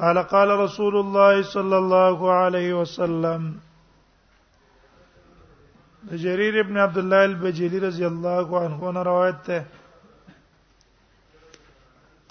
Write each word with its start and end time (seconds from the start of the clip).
قال 0.00 0.18
قال 0.30 0.50
رسول 0.60 0.96
الله 0.96 1.42
صلى 1.50 1.76
الله 1.78 2.32
عليه 2.32 2.74
وسلم 2.80 3.44
جرير 6.24 6.58
ابن 6.60 6.76
عبد 6.78 6.98
الله 7.02 7.24
البجلي 7.24 7.78
رضي 7.86 8.06
الله 8.10 8.58
عنه 8.64 8.90
نے 8.96 9.02
روايته 9.10 9.58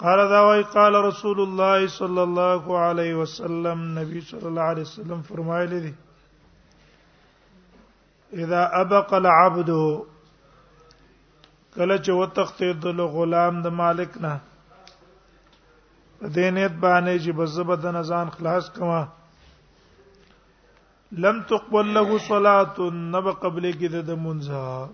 قال 0.04 0.18
دا 0.34 0.62
قال 0.78 0.94
رسول 1.08 1.40
الله 1.46 1.86
صلى 1.96 2.22
الله 2.28 2.78
عليه 2.78 3.14
وسلم 3.22 3.76
النبي 3.88 4.20
صلى 4.20 4.48
الله 4.48 4.62
عليه 4.70 4.82
وسلم 4.88 5.22
فرمایلی 5.30 5.80
دي 5.88 5.92
اذا 8.46 8.62
ابق 8.82 9.14
العبد 9.22 9.70
کله 11.74 11.98
چې 12.04 12.12
وتختید 12.22 12.84
غلام 13.18 13.62
د 13.62 13.66
مالک 13.82 14.20
نه 14.28 14.34
دې 16.20 16.50
نیت 16.50 16.72
باندې 16.82 17.18
چې 17.22 17.32
بزبه 17.38 17.76
د 17.76 17.86
نزان 17.94 18.28
خلاص 18.36 18.70
کما 18.76 19.04
لم 21.22 21.40
تقبل 21.48 21.86
له 21.96 22.18
صلاه 22.28 22.92
نب 23.12 23.28
قبل 23.40 23.70
کې 23.78 23.88
د 24.08 24.16
منځه 24.24 24.88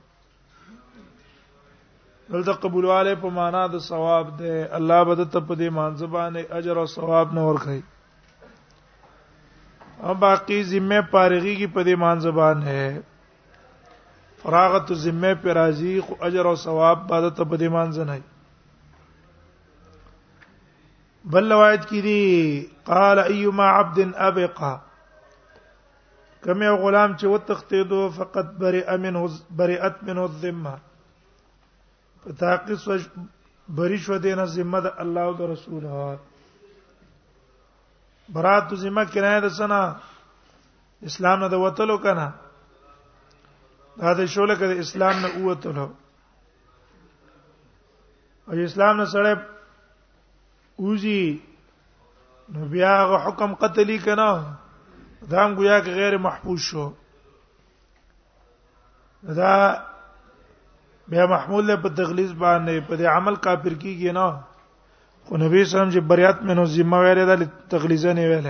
دلته 2.33 2.53
قبول 2.65 2.85
والے 2.85 3.15
په 3.23 3.29
معنا 3.37 3.67
د 3.75 3.79
ثواب 3.87 4.35
ده 4.39 4.69
الله 4.79 5.05
بده 5.09 5.25
ته 5.33 5.41
په 5.49 5.55
دې 5.61 5.69
مانځبانه 5.79 6.43
اجر 6.59 6.77
او 6.83 6.87
ثواب 6.87 7.33
نور 7.35 7.55
کوي 7.65 7.81
او 10.03 10.15
باقی 10.27 10.63
ذمہ 10.75 11.01
پارغی 11.11 11.55
کی 11.57 11.67
پدې 11.75 11.97
مان 12.05 12.21
زبان 12.27 12.63
ہے 12.63 12.85
فراغت 14.43 14.93
ذمہ 15.03 15.33
پر 15.43 15.55
راضی 15.61 15.99
اجر 16.31 16.45
او 16.45 16.55
ثواب 16.67 17.07
بعد 17.11 17.31
ته 17.37 17.45
پدې 17.45 17.69
مان 17.79 17.93
زنای 18.01 18.21
بل 21.31 21.53
روایت 21.53 21.85
کې 21.89 22.01
دی 22.01 22.65
قال 22.85 23.19
ايما 23.19 23.67
عبد 23.71 23.99
ابقى 24.29 24.77
کوم 26.45 26.63
یو 26.63 26.77
غلام 26.77 27.15
چې 27.17 27.27
وتخته 27.27 27.83
دو 27.91 28.09
فقط 28.17 28.47
برئ 28.63 28.83
منه 29.05 29.29
برئت 29.61 30.03
منه 30.03 30.23
الذمه 30.25 30.73
په 32.25 32.33
تاقیس 32.39 32.89
بری 33.79 33.97
شو 34.07 34.19
دینه 34.25 34.45
ذمہ 34.55 34.81
د 34.87 34.91
الله 35.05 35.21
او 35.23 35.33
د 35.41 35.51
رسول 35.53 35.87
ها 35.93 36.09
برات 38.35 38.75
ذمہ 38.83 39.05
کنایه 39.13 39.41
د 39.47 39.55
سنا 39.61 39.81
اسلام 41.13 41.41
نه 41.41 41.49
د 41.55 41.63
وتلو 41.67 41.99
کنه 42.09 42.27
دا 43.97 44.15
د 44.15 44.27
شوله 44.27 44.55
کړه 44.55 44.79
اسلام 44.89 45.17
نه 45.27 45.33
اوتلو 45.39 45.89
او 48.49 48.63
اسلام 48.67 48.97
نه 49.01 49.05
سره 49.17 49.41
اوزي 50.83 51.23
نو 52.53 52.65
بیا 52.71 52.93
غو 53.09 53.17
حکم 53.25 53.55
قتلی 53.63 53.97
کنا 54.05 54.31
دا 55.31 55.45
هم 55.45 55.55
گویا 55.59 55.79
که 55.81 55.91
غیر 55.99 56.17
محفوظ 56.27 56.61
شو 56.69 56.87
دا 59.37 59.53
بیا 61.11 61.27
محمول 61.33 61.65
له 61.71 61.77
په 61.85 61.89
تغلیظ 62.01 62.33
باندې 62.43 62.75
په 62.89 62.95
عمل 63.17 63.37
کافر 63.47 63.75
کیږي 63.83 64.11
نه 64.19 64.27
خو 65.29 65.33
نبی 65.43 65.61
صلی 65.65 65.65
الله 65.65 65.67
علیه 65.67 65.73
وسلم 65.73 65.93
چې 65.95 66.09
بریات 66.11 66.39
مې 66.47 66.55
نو 66.59 66.65
ذمہ 66.75 66.99
ویل 67.05 67.21
د 67.33 67.43
تغلیظ 67.75 68.05
نه 68.17 68.25
ویل 68.31 68.47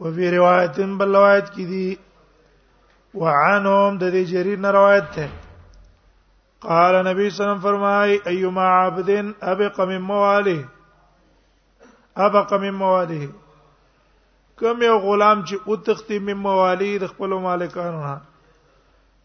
او 0.00 0.12
فی 0.14 0.26
روایت 0.36 0.74
بل 1.02 1.10
روایت 1.18 1.46
کی 1.56 1.64
دي 1.72 1.86
وعنهم 3.22 3.98
د 3.98 4.04
دې 4.14 4.22
جریر 4.34 4.58
نه 4.66 4.70
روایت 4.78 5.08
ده 5.16 5.28
قال 6.62 6.94
نبی 7.06 7.28
صلی 7.28 7.46
الله 7.46 7.52
علیه 7.52 7.58
وسلم 7.58 7.60
فرمای 7.62 8.18
ایما 8.26 8.62
عبد 8.62 9.08
ابق 9.52 9.80
من 9.80 9.98
مواله 10.00 10.64
ابق 12.16 12.52
من 12.54 12.70
مواله 12.82 13.26
کوم 14.58 14.82
یو 14.82 14.98
غلام 14.98 15.42
چې 15.44 15.56
او 15.66 15.76
تختی 15.88 16.18
من 16.18 16.38
موالی 16.46 16.90
د 17.04 17.08
خپل 17.14 17.34
مالکانو 17.46 18.02
نه 18.04 18.12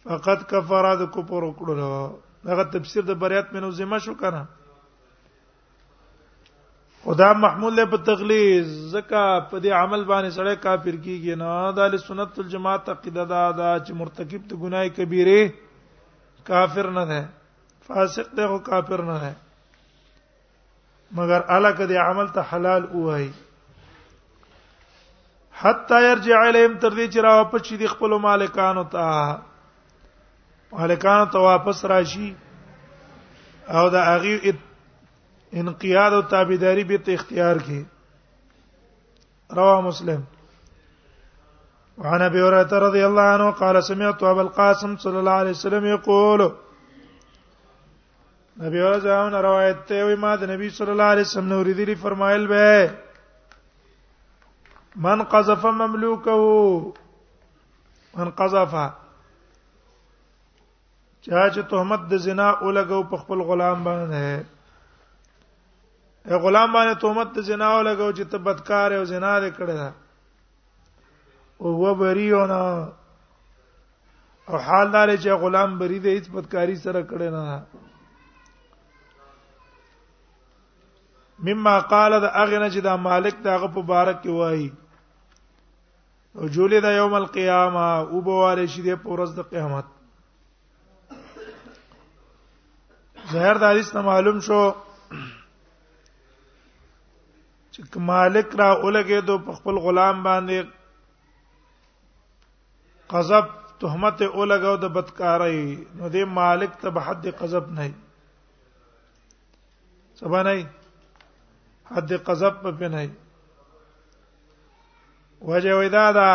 فقط 0.06 0.48
کفر 0.54 0.88
د 1.04 1.12
کفر 1.18 1.42
وکړو 1.50 2.48
دغه 2.50 2.64
تفسیر 2.78 3.04
د 3.12 3.20
بریات 3.26 3.54
منظمه 3.60 4.00
شو 4.08 4.14
کنه 4.24 4.42
خدا 7.06 7.30
محمود 7.46 7.74
له 7.82 7.86
په 7.94 7.98
تغلیظ 8.10 8.74
زکا 8.96 9.26
په 9.50 9.60
دې 9.68 9.78
عمل 9.84 10.10
باندې 10.10 10.34
سره 10.42 10.56
کافر 10.66 11.00
کیږي 11.06 11.40
نه 11.46 11.90
د 11.96 12.04
سنت 12.08 12.40
الجماعت 12.48 12.90
عقیده 12.98 13.30
دا 13.32 13.72
چې 13.78 14.02
مرتکب 14.04 14.50
ته 14.52 14.56
ګناي 14.66 14.96
کبیره 15.00 15.67
کافر 16.48 16.90
نه 16.98 17.04
ده 17.12 17.22
فاسق 17.88 18.28
ده 18.36 18.44
خو 18.52 18.58
کافر 18.70 19.02
نه 19.10 19.18
ده 19.24 19.32
مگر 21.18 21.42
الک 21.58 21.78
دې 21.90 21.96
عمل 22.08 22.28
ته 22.36 22.42
حلال 22.50 22.84
وای 23.06 23.30
حتا 25.62 25.98
يرجع 26.10 26.38
الیهم 26.48 26.74
تر 26.82 26.92
دې 26.98 27.06
چې 27.14 27.20
را 27.26 27.32
واپس 27.42 27.62
شي 27.68 27.76
د 27.82 27.86
خپل 27.96 28.12
مالکانو 28.28 28.84
ته 28.94 29.08
مالکانو 30.78 31.26
ته 31.36 31.48
واپس 31.50 31.80
راشي 31.94 32.30
او 33.78 33.86
دا 33.94 34.02
هغه 34.12 34.54
انقیاد 35.62 36.14
او 36.18 36.22
تابعداري 36.34 36.84
به 36.90 37.14
اختیار 37.18 37.56
کړي 37.66 37.82
رواه 39.60 39.82
مسلم 39.88 40.22
وعن 41.98 42.22
ابي 42.22 42.38
هريره 42.44 42.74
رضي 42.88 43.06
الله 43.06 43.22
عنه 43.34 43.50
قال 43.52 43.84
سمعت 43.84 44.24
ابا 44.24 44.42
القاسم 44.42 44.98
صلى 44.98 45.20
الله 45.20 45.32
عليه 45.42 45.50
وسلم 45.58 45.86
يقول 45.96 46.42
نبی 48.66 48.80
ورځ 48.82 49.06
هاونه 49.06 49.40
روایت 49.46 49.78
ته 49.88 50.06
وي 50.06 50.16
ما 50.22 50.36
د 50.36 50.42
نبی 50.52 50.70
صلی 50.78 50.92
الله 50.92 51.10
علیه 51.14 51.26
وسلم 51.28 51.48
نور 51.54 51.66
دي 51.90 51.96
فرمایل 52.06 52.44
به 52.54 52.82
من 55.08 55.20
قذف 55.34 55.64
مملوکه 55.66 56.38
من 58.18 58.30
قذف 58.40 58.74
چا 61.26 61.50
چې 61.54 61.62
تهمت 61.72 62.02
د 62.12 62.14
زنا 62.26 62.48
اولګو 62.54 63.00
په 63.12 63.16
خپل 63.26 63.38
غلام 63.52 63.78
باندې 63.90 64.36
غلام 66.46 66.70
باندې 66.74 66.94
تهمت 67.02 67.28
د 67.38 67.40
زنا 67.52 67.68
اولګو 67.78 68.08
چې 68.18 68.24
ته 68.32 68.38
بدکار 68.38 68.90
او 68.98 69.04
زنا 69.14 69.34
لري 69.40 69.52
کړه 69.62 69.80
او 71.60 71.68
هو 71.78 71.96
بریونا 71.96 72.92
او 74.50 74.58
حال 74.66 74.88
دار 74.94 75.10
چې 75.18 75.30
غلام 75.44 75.70
بری 75.80 76.00
دی 76.00 76.10
هیڅ 76.18 76.28
بدکاری 76.34 76.76
سره 76.86 77.02
کړی 77.12 77.30
نه 77.36 77.44
مما 81.48 81.76
قال 81.94 82.12
د 82.26 82.28
اغنه 82.44 82.70
چې 82.70 82.80
دا 82.90 82.94
مالک 83.08 83.36
دغه 83.48 83.68
په 83.80 83.88
بارک 83.94 84.18
کې 84.24 84.30
وایي 84.42 84.70
او 86.36 86.44
جولې 86.48 86.80
دا 86.88 86.92
یوم 86.98 87.14
القیامه 87.22 87.88
او 87.96 88.18
بواره 88.30 88.66
شي 88.76 88.82
د 88.90 88.92
پورز 89.08 89.32
د 89.42 89.44
قیامت 89.54 89.86
ظاهر 93.34 93.56
د 93.62 93.64
حدیث 93.72 93.88
معلوم 94.12 94.38
شو 94.50 94.62
چې 97.72 97.98
مالک 98.16 98.48
را 98.60 98.70
اولګې 98.76 99.20
دو 99.32 99.36
په 99.48 99.52
خپل 99.62 99.76
غلام 99.88 100.18
باندې 100.28 100.58
قذب 103.10 103.46
تهمت 103.82 104.22
او 104.22 104.42
لګاو 104.52 104.76
د 104.84 104.86
بدکارۍ 104.96 105.58
نو 105.98 106.06
دې 106.14 106.24
مالک 106.40 106.72
ته 106.82 106.88
به 106.98 107.02
حد 107.10 107.26
قذب 107.42 107.66
نه 107.80 107.86
سبا 110.20 110.40
نه 110.48 110.56
حد 111.94 112.10
قذب 112.30 112.54
په 112.66 112.88
نه 112.96 113.04
وجه 115.50 115.74
ودا 115.80 116.06
دا 116.20 116.30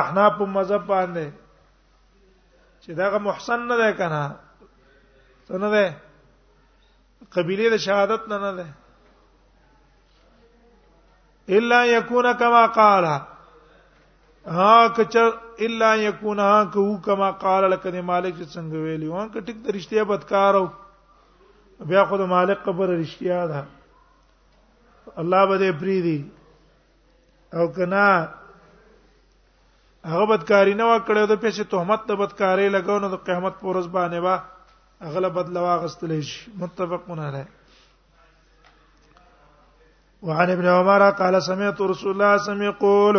احناف 0.00 0.34
مذهب 0.56 0.84
باندې 0.92 1.26
چې 2.82 2.90
دا 3.00 3.06
محسن 3.28 3.60
نه 3.72 3.76
ده 3.82 3.90
کنه 3.98 4.22
څه 5.46 5.54
نه 5.66 5.70
ده 5.76 5.84
قبيله 7.36 7.66
د 7.74 7.76
شهادت 7.86 8.22
نه 8.32 8.38
نه 8.46 8.52
ده 8.62 8.66
الا 11.58 11.78
يكون 11.98 12.26
كما 12.42 12.62
قال 12.80 13.04
ها 14.52 14.86
کچر 14.96 15.28
الا 15.58 15.94
یکون 15.96 16.38
ها 16.38 16.64
کو 16.72 16.84
کما 17.04 17.30
قال 17.42 17.70
لکه 17.70 18.02
مالک 18.02 18.34
څنګه 18.40 18.76
ویلی 18.84 19.06
وان 19.08 19.28
ک 19.32 19.44
ټیک 19.46 19.56
د 19.64 19.76
رښتیا 19.76 20.02
بدکارو 20.08 20.66
بیا 21.88 22.04
خو 22.08 22.16
د 22.22 22.26
مالک 22.32 22.58
قبر 22.64 22.88
رښتیا 23.00 23.46
ده 23.52 23.64
الله 25.22 25.46
به 25.50 25.56
دې 25.58 25.70
پریدي 25.80 26.18
او 27.56 27.68
کنا 27.76 28.08
هغه 30.12 30.26
بدکاری 30.32 30.74
نه 30.80 30.86
وکړو 30.92 31.26
د 31.26 31.34
پیسې 31.42 31.64
تهمت 31.70 32.00
د 32.08 32.12
بدکاری 32.22 32.68
لګاونو 32.76 33.08
د 33.14 33.22
قیامت 33.28 33.54
پر 33.60 33.66
ورځ 33.66 33.86
باندې 33.96 34.18
وا 34.24 34.36
اغله 35.10 35.28
بدلا 35.38 35.60
واغستل 35.62 36.12
شي 36.32 36.50
متفقون 36.64 37.18
علیه 37.18 37.46
وعن 40.28 40.48
ابن 40.56 40.66
عمر 40.74 41.06
قال 41.22 41.42
سمعت 41.48 41.80
رسول 41.80 42.12
الله 42.12 42.12
صلى 42.12 42.12
الله 42.14 42.34
عليه 42.34 42.50
وسلم 42.50 42.62
يقول 42.74 43.16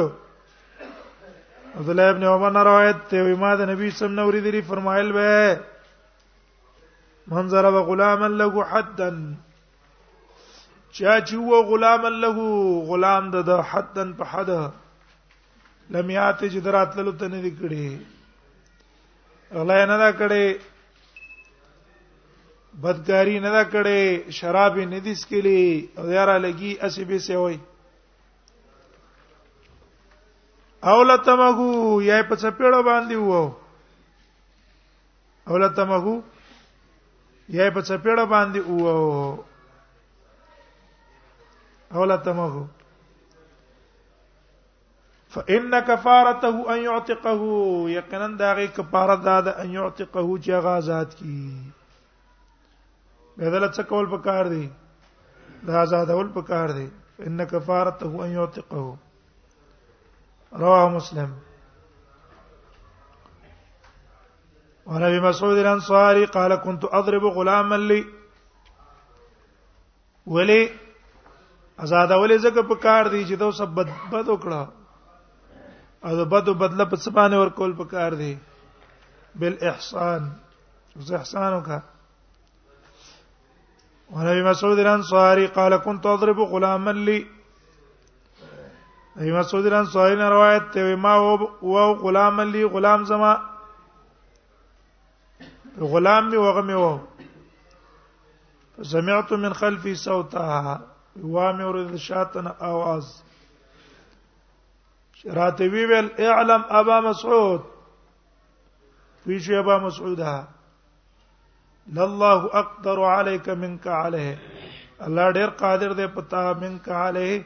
عبد 1.80 1.90
الله 1.90 2.10
ابن 2.10 2.24
عمر 2.24 2.52
نے 2.56 2.60
روایت 2.64 2.98
تے 3.10 3.18
وی 3.22 3.34
ما 3.40 3.50
دے 3.62 3.66
نبی 3.66 3.90
صلی 3.90 3.90
اللہ 4.08 4.28
علیہ 4.30 4.40
وسلم 4.42 4.54
نے 4.56 4.62
فرمایل 4.68 5.10
بے 5.12 5.32
من 7.34 7.44
ضرب 7.54 7.76
غلاما 7.90 8.28
له 8.42 8.54
حدا 8.70 9.08
چا 9.10 9.10
چې 11.00 11.38
و 11.50 11.52
غلام 11.72 12.04
له 12.24 12.38
غلام 12.92 13.24
د 13.36 13.38
حدن 13.74 14.10
په 14.22 14.28
حد 14.32 14.50
لمیات 15.94 16.38
چې 16.40 16.60
دراتلو 16.70 17.12
ته 17.24 17.28
نه 17.36 17.40
دکړي 17.50 17.88
غلا 19.60 19.80
نه 19.94 19.98
دا 20.06 20.10
کړي 20.24 20.46
بدکاری 22.86 23.38
نه 23.40 23.50
دا 23.60 23.64
کړي 23.78 24.04
شراب 24.42 24.74
نه 24.86 25.00
دیس 25.10 25.22
کړي 25.34 25.66
او 26.00 26.06
یاره 26.10 26.38
لګي 26.38 26.72
اسی 26.88 27.04
به 27.12 27.18
سوي 27.32 27.58
اولتمغو 30.94 31.68
یا 32.06 32.16
په 32.30 32.36
چپېړو 32.42 32.82
باندې 32.90 33.16
وو 33.28 33.44
اولتمغو 35.52 36.16
یا 37.58 37.64
په 37.78 37.82
چپېړو 37.88 38.26
باندې 38.34 38.60
وو 38.68 38.94
اولتمغو 41.98 42.64
فإن 45.36 45.72
كفارته 45.90 46.52
أن 46.74 46.80
يعتقه 46.88 47.36
یقینا 47.98 48.28
دا 48.42 48.50
غي 48.60 48.68
کفاره 48.78 49.16
دا 49.30 49.38
ده 49.48 49.52
أن 49.64 49.70
يعتقه 49.78 50.22
چې 50.44 50.50
هغه 50.58 50.72
آزاد 50.84 51.10
کی 51.22 51.40
بدل 53.40 53.66
څه 53.76 53.82
کول 53.94 54.06
پکار 54.14 54.44
دی 54.54 54.66
دا 55.68 55.74
آزادول 55.82 56.28
پکار 56.38 56.68
دی 56.78 56.88
ان 57.30 57.40
كفارته 57.56 58.12
أن 58.26 58.30
يعتقه 58.38 58.84
رواه 60.60 60.90
مسلم 60.90 61.32
وعن 64.86 65.04
ابي 65.04 65.20
مسعود 65.20 65.58
الانصاري 65.58 66.26
قال 66.26 66.56
كنت 66.56 66.86
اضرب 66.86 67.24
غلاما 67.24 67.76
لي 67.76 68.06
ولي 70.28 70.70
آزاد 71.80 72.12
ولي 72.12 72.38
زګه 72.40 72.64
په 72.70 72.76
کار 72.76 73.06
دی 73.12 73.26
چې 73.28 73.36
دا 73.40 73.52
سب 73.52 73.68
بد 73.78 73.88
بد 74.12 74.28
وکړه 74.28 74.68
او 76.06 76.26
بدو 76.32 76.54
بدل 76.54 76.86
په 76.90 76.96
سبانه 76.96 77.40
ور 77.40 77.48
کول 77.50 77.74
په 77.76 77.86
کار 77.86 78.12
دی 78.14 78.36
بل 79.44 79.56
احسان 79.62 80.30
احسان 81.16 81.54
وکړه 81.60 81.82
ونبي 84.16 84.44
مسعود 84.44 84.80
الانصاري 84.80 85.48
قال 85.48 85.78
كنت 85.78 86.06
اضرب 86.06 86.40
غلاما 86.40 86.92
لي 86.92 87.20
ای 89.18 89.32
مسعود 89.32 89.66
رن 89.74 89.86
سوین 89.86 90.20
روایت 90.20 90.72
ته 90.74 90.96
ما 90.96 91.14
او 91.62 91.94
غلام 91.94 92.42
لی 92.42 92.66
غلام 92.66 93.04
زما 93.04 93.38
غلام 95.80 96.28
می 96.28 96.36
وغه 96.38 96.62
می 96.62 96.74
و 96.74 97.00
سمعت 98.84 99.32
من 99.32 99.54
خلفي 99.54 99.96
صوتها 99.96 100.80
وامي 101.24 101.64
ورد 101.64 101.96
شاتن 101.96 102.48
اواز 102.48 103.22
وی 105.60 105.86
ویل 105.86 106.10
اعلم 106.18 106.66
ابا 106.70 107.02
مسعود 107.02 107.62
شو 109.40 109.60
ابا 109.60 109.80
مسعوده 109.80 110.48
لله 111.94 112.50
اقدر 112.56 113.04
عليك 113.04 113.50
منك 113.50 113.88
عليه 113.88 114.38
الله 115.02 115.32
ډیر 115.32 115.50
قادر 115.50 115.94
دی 115.94 116.08
پتا 116.08 116.54
منك 116.54 116.90
عليه 116.90 117.44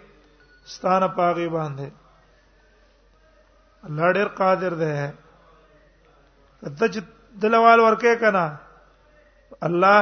ستانه 0.75 1.07
پاغي 1.17 1.47
باندې 1.57 1.87
الله 3.87 4.07
ډېر 4.17 4.29
قادر 4.41 4.71
ده 4.81 4.91
کته 6.61 6.85
چې 6.93 6.99
دلوال 7.41 7.79
ورکه 7.85 8.11
کنا 8.21 8.45
الله 9.67 9.99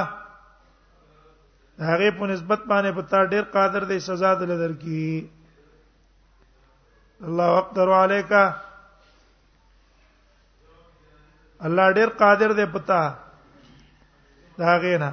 هغه 1.89 2.07
په 2.19 2.23
نسبت 2.33 2.59
باندې 2.71 2.91
پتا 2.97 3.19
ډېر 3.31 3.43
قادر 3.55 3.81
دی 3.91 3.99
سزا 4.07 4.31
دل 4.39 4.51
درکې 4.63 5.05
الله 7.27 7.47
اقدر 7.59 7.87
علیک 8.01 8.31
الله 11.65 11.85
ډېر 11.97 12.09
قادر 12.21 12.49
دی 12.59 12.65
پتا 12.75 13.01
دا 14.59 14.71
غینا 14.83 15.11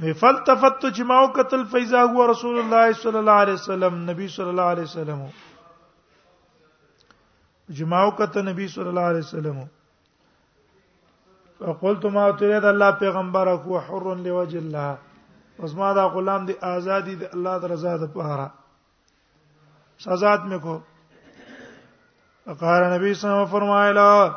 فلتفت 0.00 0.84
چې 0.96 1.02
ما 1.10 1.18
وکتل 1.22 1.62
فیضا 1.72 2.00
هو 2.16 2.24
رسول 2.30 2.56
الله 2.62 2.92
صلی 3.04 3.18
الله 3.20 3.36
علیه 3.44 3.54
وسلم 3.60 3.94
نبی 4.10 4.26
صلی 4.34 4.48
الله 4.52 4.66
علیه 4.76 4.84
وسلم 4.88 5.22
جماو 7.78 8.10
کته 8.18 8.42
نبی 8.48 8.66
صلی 8.74 8.88
الله 8.92 9.06
علیه 9.12 9.22
وسلم 9.26 9.56
فقلت 11.62 12.04
ما 12.18 12.26
تريد 12.42 12.64
الله 12.72 12.90
پیغمبر 13.04 13.48
کو 13.64 13.78
حر 13.88 14.04
لوجه 14.16 14.58
الله 14.64 14.98
اوس 15.64 15.74
ما 15.74 15.92
دا 15.98 16.08
غلام 16.16 16.46
دی 16.46 16.52
آزادی 16.76 17.14
دی 17.20 17.26
الله 17.32 17.58
تعالی 17.58 17.74
رضا 17.74 17.96
ده 18.04 18.12
پاره 18.14 18.48
سزات 20.04 20.40
مې 20.50 20.58
کو 20.62 20.78
فقار 22.54 22.84
نبی 22.98 23.14
صلی 23.14 23.28
الله 23.30 23.48
علیه 23.48 23.48
وسلم 23.50 23.56
فرمایله 23.60 24.34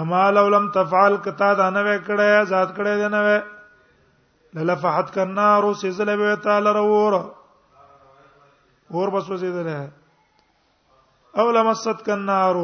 اما 0.00 0.30
لو 0.30 0.48
لم 0.48 0.68
تفعل 0.74 1.16
کتا 1.24 1.52
دا 1.58 1.70
نه 1.74 1.80
وکړې 1.88 2.30
ذات 2.52 2.70
کړې 2.76 2.94
دی 3.00 3.08
نه 3.14 3.20
وې 3.26 3.38
للفحت 4.60 5.06
کنار 5.14 5.62
سزل 5.82 6.10
به 6.16 6.36
تعالی 6.46 6.70
رور 6.78 7.14
اور 8.94 9.08
بس 9.14 9.28
وزیدل 9.30 9.68
او 11.42 11.46
لمست 11.56 11.98
کنار 12.06 12.56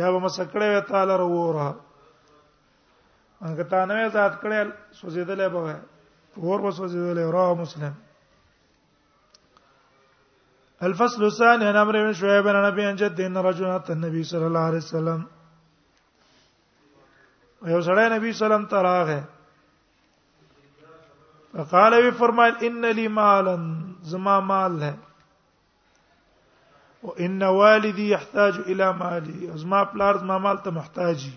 یا 0.00 0.08
بمسکړې 0.14 0.66
وې 0.72 0.80
تعالی 0.92 1.14
رور 1.24 1.56
ان 3.44 3.56
کتا 3.56 3.80
نه 3.90 4.08
ذات 4.08 4.34
کړې 4.40 4.70
سوزیدل 5.02 5.48
به 5.48 5.58
وې 5.64 5.76
اور 6.46 6.58
بس 6.60 6.80
وزیدل 6.80 7.18
را 7.38 7.52
مسلم 7.64 7.92
الفصل 10.86 11.24
الثاني 11.24 11.66
عن 11.68 11.76
عمرو 11.76 11.98
بن 12.06 12.12
شعيب 12.20 12.48
عن 12.48 12.64
ابي 12.64 12.90
ان 12.90 12.96
جد 12.96 13.20
ان 13.20 13.36
رجلا 13.36 13.80
النبي 13.92 14.22
صلى 14.30 14.46
الله 14.46 14.60
عليه 14.60 14.76
وسلم 14.86 15.26
یو 17.70 17.80
سړی 17.86 18.04
نبی 18.14 18.30
صلی 18.32 18.44
الله 18.44 18.46
علیه 18.46 18.46
وسلم 18.64 18.64
ته 18.70 18.78
راغی 18.82 19.18
فقال 21.56 21.94
وی 22.04 22.10
فرمایل 22.18 22.54
ان 22.66 22.84
لی 22.96 23.06
مالا 23.18 23.54
زما 24.10 24.36
مال 24.50 24.74
ہے 24.82 24.94
وان 27.02 27.42
والدي 27.42 28.06
يحتاج 28.10 28.54
الى 28.66 28.92
مالي 28.98 29.38
زما 29.62 29.80
پلار 29.94 30.14
زما 30.22 30.36
مال 30.38 30.58
ته 30.64 30.70
محتاجي 30.78 31.32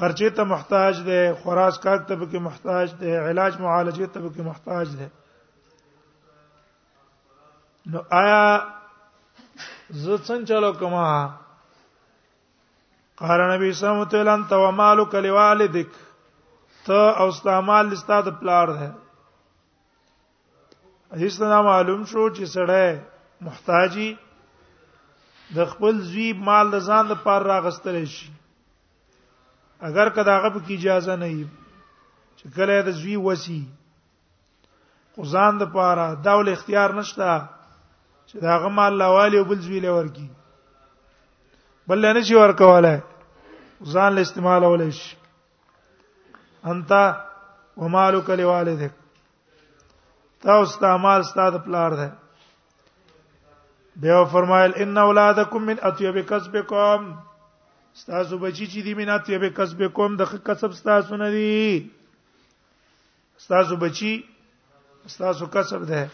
خرچه 0.00 0.28
ته 0.40 0.44
محتاج 0.52 0.94
ده 1.10 1.20
خوراک 1.42 1.74
کار 1.82 1.98
ته 1.98 2.14
به 2.14 2.26
کې 2.26 2.38
محتاج 2.48 2.86
ده 3.02 3.10
علاج 3.30 3.52
معالجه 3.60 4.06
ته 4.06 4.18
به 4.20 4.28
کې 4.34 4.40
محتاج 4.50 4.86
ده 5.00 5.08
نو 7.94 7.98
آیا 8.20 8.44
زه 9.90 10.16
څنګه 10.16 10.44
چلو 10.52 10.70
کومه 10.84 11.06
قال 13.16 13.40
نبی 13.48 13.72
صلی 13.72 13.88
الله 13.88 14.00
علیه 14.02 14.16
وسلم 14.20 14.42
تو 14.48 14.56
مالک 14.82 15.14
لوالدک 15.24 15.88
ته 16.86 17.00
او 17.20 17.26
استعمال 17.32 17.84
لستا 17.90 18.18
د 18.26 18.38
پلار 18.40 18.68
ده 18.76 18.88
حدیث 21.12 21.36
نه 21.52 21.60
معلوم 21.68 22.02
شو 22.10 22.24
چې 22.36 22.44
سړی 22.54 22.88
محتاجی 23.48 24.08
د 25.56 25.70
خپل 25.74 25.94
زوی 26.10 26.28
مال 26.50 26.66
د 26.70 26.76
ځان 26.88 27.04
د 27.08 27.14
پار 27.24 27.40
راغستل 27.52 27.96
شي 28.16 28.30
اگر 29.88 30.06
کداغه 30.18 30.48
په 30.58 30.74
اجازه 30.78 31.14
نه 31.24 31.28
وي 31.36 31.46
چې 32.38 32.46
کله 32.56 32.76
د 32.88 33.00
زوی 33.00 33.16
وسی 33.26 33.60
ځان 35.32 35.52
د 35.58 35.64
پاره 35.74 36.06
داول 36.28 36.46
اختیار 36.54 36.90
نشته 37.00 37.28
چې 38.28 38.36
داغه 38.48 38.68
مال 38.78 38.92
لاوالی 39.02 39.36
او 39.38 39.44
بل 39.52 39.58
زوی 39.66 39.80
لور 39.88 40.06
کی 40.16 40.28
بل 41.88 42.00
نه 42.06 42.22
شي 42.28 42.34
ورکواله 42.42 42.94
ځان 43.94 44.10
له 44.16 44.20
استعمال 44.26 44.62
اولې 44.68 44.90
شي 44.98 45.10
انت 46.74 46.90
ومالک 47.84 48.26
لوالدک 48.40 48.92
تا 50.44 50.50
اوستا 50.60 50.96
مال 51.04 51.20
ستاد 51.30 51.54
پلار 51.64 51.90
ده 52.00 52.08
دیو 54.02 54.24
فرمایل 54.34 54.72
ان 54.84 54.98
اولادکم 55.02 55.64
من 55.70 55.76
اطیب 55.90 56.16
کسبکم 56.30 57.00
ستاسو 58.02 58.34
بچی 58.44 58.66
چې 58.72 58.80
دی 58.86 58.94
من 59.00 59.08
اطیب 59.16 59.42
کسبکم 59.56 60.16
د 60.20 60.32
کسب 60.46 60.70
ستاسو 60.78 61.16
نه 61.24 61.30
دی 61.34 61.88
ستاسو 63.48 63.76
بچی 63.82 64.12
ستاسو 65.16 65.46
کسب 65.58 65.84
ده 65.86 66.08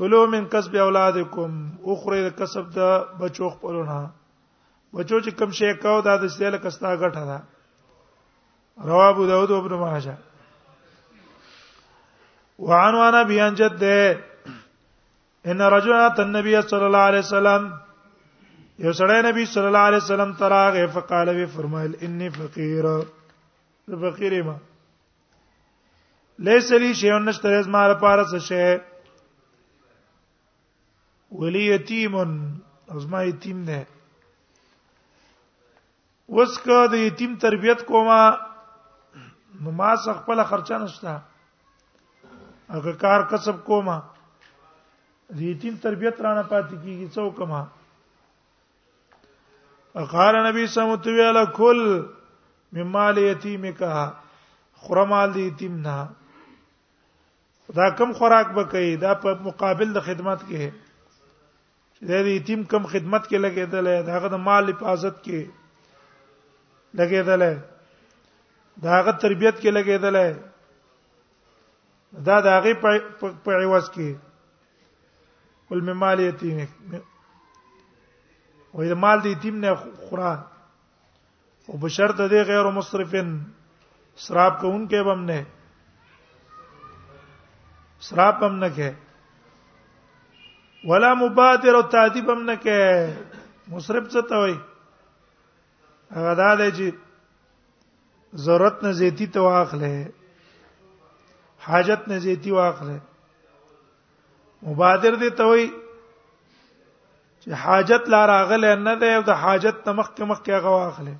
کلو 0.00 0.22
من 0.36 0.44
کسب 0.56 0.74
اولادکم 0.86 1.52
اخره 1.96 2.30
کسب 2.40 2.64
د 2.78 2.96
بچو 3.20 3.48
خپلونه 3.58 3.98
بچو 4.94 5.18
چې 5.24 5.30
کوم 5.38 5.50
شی 5.58 5.70
کاو 5.82 5.98
دا 6.06 6.14
د 6.22 6.24
سیل 6.36 6.54
کستا 6.64 6.90
غټه 7.02 7.22
ده 7.28 7.38
روا 8.90 9.06
ابو 9.08 9.24
داود 9.26 9.50
ابن 9.58 9.72
ماجه 9.82 10.16
وعن 12.70 12.94
وانا 13.00 13.20
بیان 13.28 13.54
جد 13.60 13.82
ان 15.46 15.60
رجلا 15.74 15.98
النبي 16.24 16.54
صلى 16.62 16.86
الله 16.88 17.04
عليه 17.10 17.18
وسلم 17.26 17.62
یو 18.84 18.92
سړی 18.92 19.18
نبی 19.28 19.42
صلی 19.54 19.66
الله 19.70 19.84
علیه 19.90 20.02
وسلم 20.04 20.30
تراغه 20.40 20.82
فقال 20.98 21.28
وی 21.38 21.46
فرمایل 21.54 21.94
انی 22.06 22.28
فقیر 22.38 22.84
فقیر 24.04 24.32
ما 24.42 24.56
لیس 26.50 26.68
لی 26.84 26.90
شیء 27.00 27.14
نشته 27.28 27.48
از 27.60 27.66
ما 27.76 27.82
لپاره 27.92 28.22
څه 28.32 28.38
شی 28.50 28.68
ولی 31.40 31.62
یتیم 31.74 32.14
از 32.94 33.04
ما 33.10 33.20
یتیم 33.24 33.58
نه 33.68 33.80
اوس 36.34 36.52
که 36.64 36.80
د 36.90 36.92
یتیم 36.98 37.30
تربیت 37.42 37.80
کوما 37.88 38.16
نو 39.62 39.70
ما 39.78 39.88
څخ 40.04 40.14
خپل 40.22 40.38
خرچه 40.50 40.76
نشته 40.82 41.12
هغه 42.74 42.92
کار 43.02 43.20
کسب 43.30 43.56
کوما 43.70 43.96
د 44.12 45.38
یتیم 45.50 45.74
تربیت 45.86 46.16
رانه 46.28 46.44
پاتې 46.50 46.74
کیږي 46.82 47.08
څو 47.16 47.26
کما 47.40 47.64
اقار 50.04 50.34
نبی 50.46 50.66
سموت 50.78 51.06
ویلا 51.18 51.44
کل 51.60 51.84
ممال 52.78 53.18
یتیم 53.26 53.62
کا 53.78 53.92
خرمال 54.86 55.36
یتیم 55.42 55.74
نه 55.86 55.96
دا 57.76 57.86
کم 57.98 58.08
خوراک 58.20 58.48
به 58.56 58.62
کوي 58.76 58.92
دا 59.06 59.12
په 59.24 59.30
مقابل 59.52 59.88
د 59.94 59.98
خدمت 60.10 60.40
کې 60.48 60.64
چې 61.94 62.02
د 62.26 62.28
یتیم 62.38 62.60
کم 62.74 62.84
خدمت 62.98 63.22
کې 63.32 63.38
لګیدل 63.48 63.86
دا 64.10 64.16
غو 64.24 64.28
د 64.34 64.36
مال 64.50 64.64
حفاظت 64.76 65.18
کې 65.24 65.42
لګېدل 66.98 67.42
دا 68.82 68.88
هغه 68.98 69.12
تربيت 69.22 69.56
کې 69.62 69.70
لګېدل 69.78 70.16
دا 72.26 72.36
دا 72.46 72.50
هغه 72.58 72.72
په 73.44 73.50
عوض 73.64 73.86
کې 73.94 74.08
ول 75.70 75.80
ممال 75.88 76.18
یتیم 76.28 76.56
او 78.74 78.78
د 78.90 78.92
مال 79.02 79.18
د 79.22 79.24
یتیم 79.34 79.56
نه 79.64 79.70
خورا 80.08 80.32
او 81.68 81.74
بشرط 81.82 82.18
دې 82.32 82.40
غیر 82.50 82.64
مسرفن 82.78 83.28
اسراف 84.18 84.52
کوونکې 84.62 85.00
به 85.06 85.12
هم 85.14 85.20
نه 85.30 85.38
اسراف 88.02 88.36
هم 88.46 88.54
نه 88.62 88.68
کې 88.76 88.90
ولا 90.90 91.10
مبادر 91.22 91.72
او 91.78 91.84
تعذيب 91.94 92.26
هم 92.34 92.40
نه 92.50 92.54
کې 92.62 92.76
مسرف 93.74 94.04
څه 94.12 94.20
ته 94.28 94.36
وایي 94.42 94.58
هغه 96.16 96.32
دا 96.42 96.50
دی 96.60 96.68
چې 96.76 96.86
ضرورت 98.46 98.76
نه 98.86 98.90
زیتی 99.00 99.26
ته 99.36 99.40
واخلې 99.48 99.94
حاجت 101.68 102.02
نه 102.12 102.16
زیتی 102.24 102.50
واخلې 102.60 102.98
مبادر 104.68 105.12
دې 105.22 105.30
ته 105.40 105.44
وای 105.50 105.66
چې 107.40 107.48
حاجت 107.64 108.02
لا 108.14 108.22
راغله 108.34 108.70
نه 108.86 108.94
ده 109.02 109.08
او 109.18 109.22
د 109.28 109.30
حاجت 109.42 109.76
تمخ 109.90 110.08
کې 110.14 110.24
مخ 110.32 110.38
کې 110.44 110.50
هغه 110.58 110.70
واخلې 110.78 111.16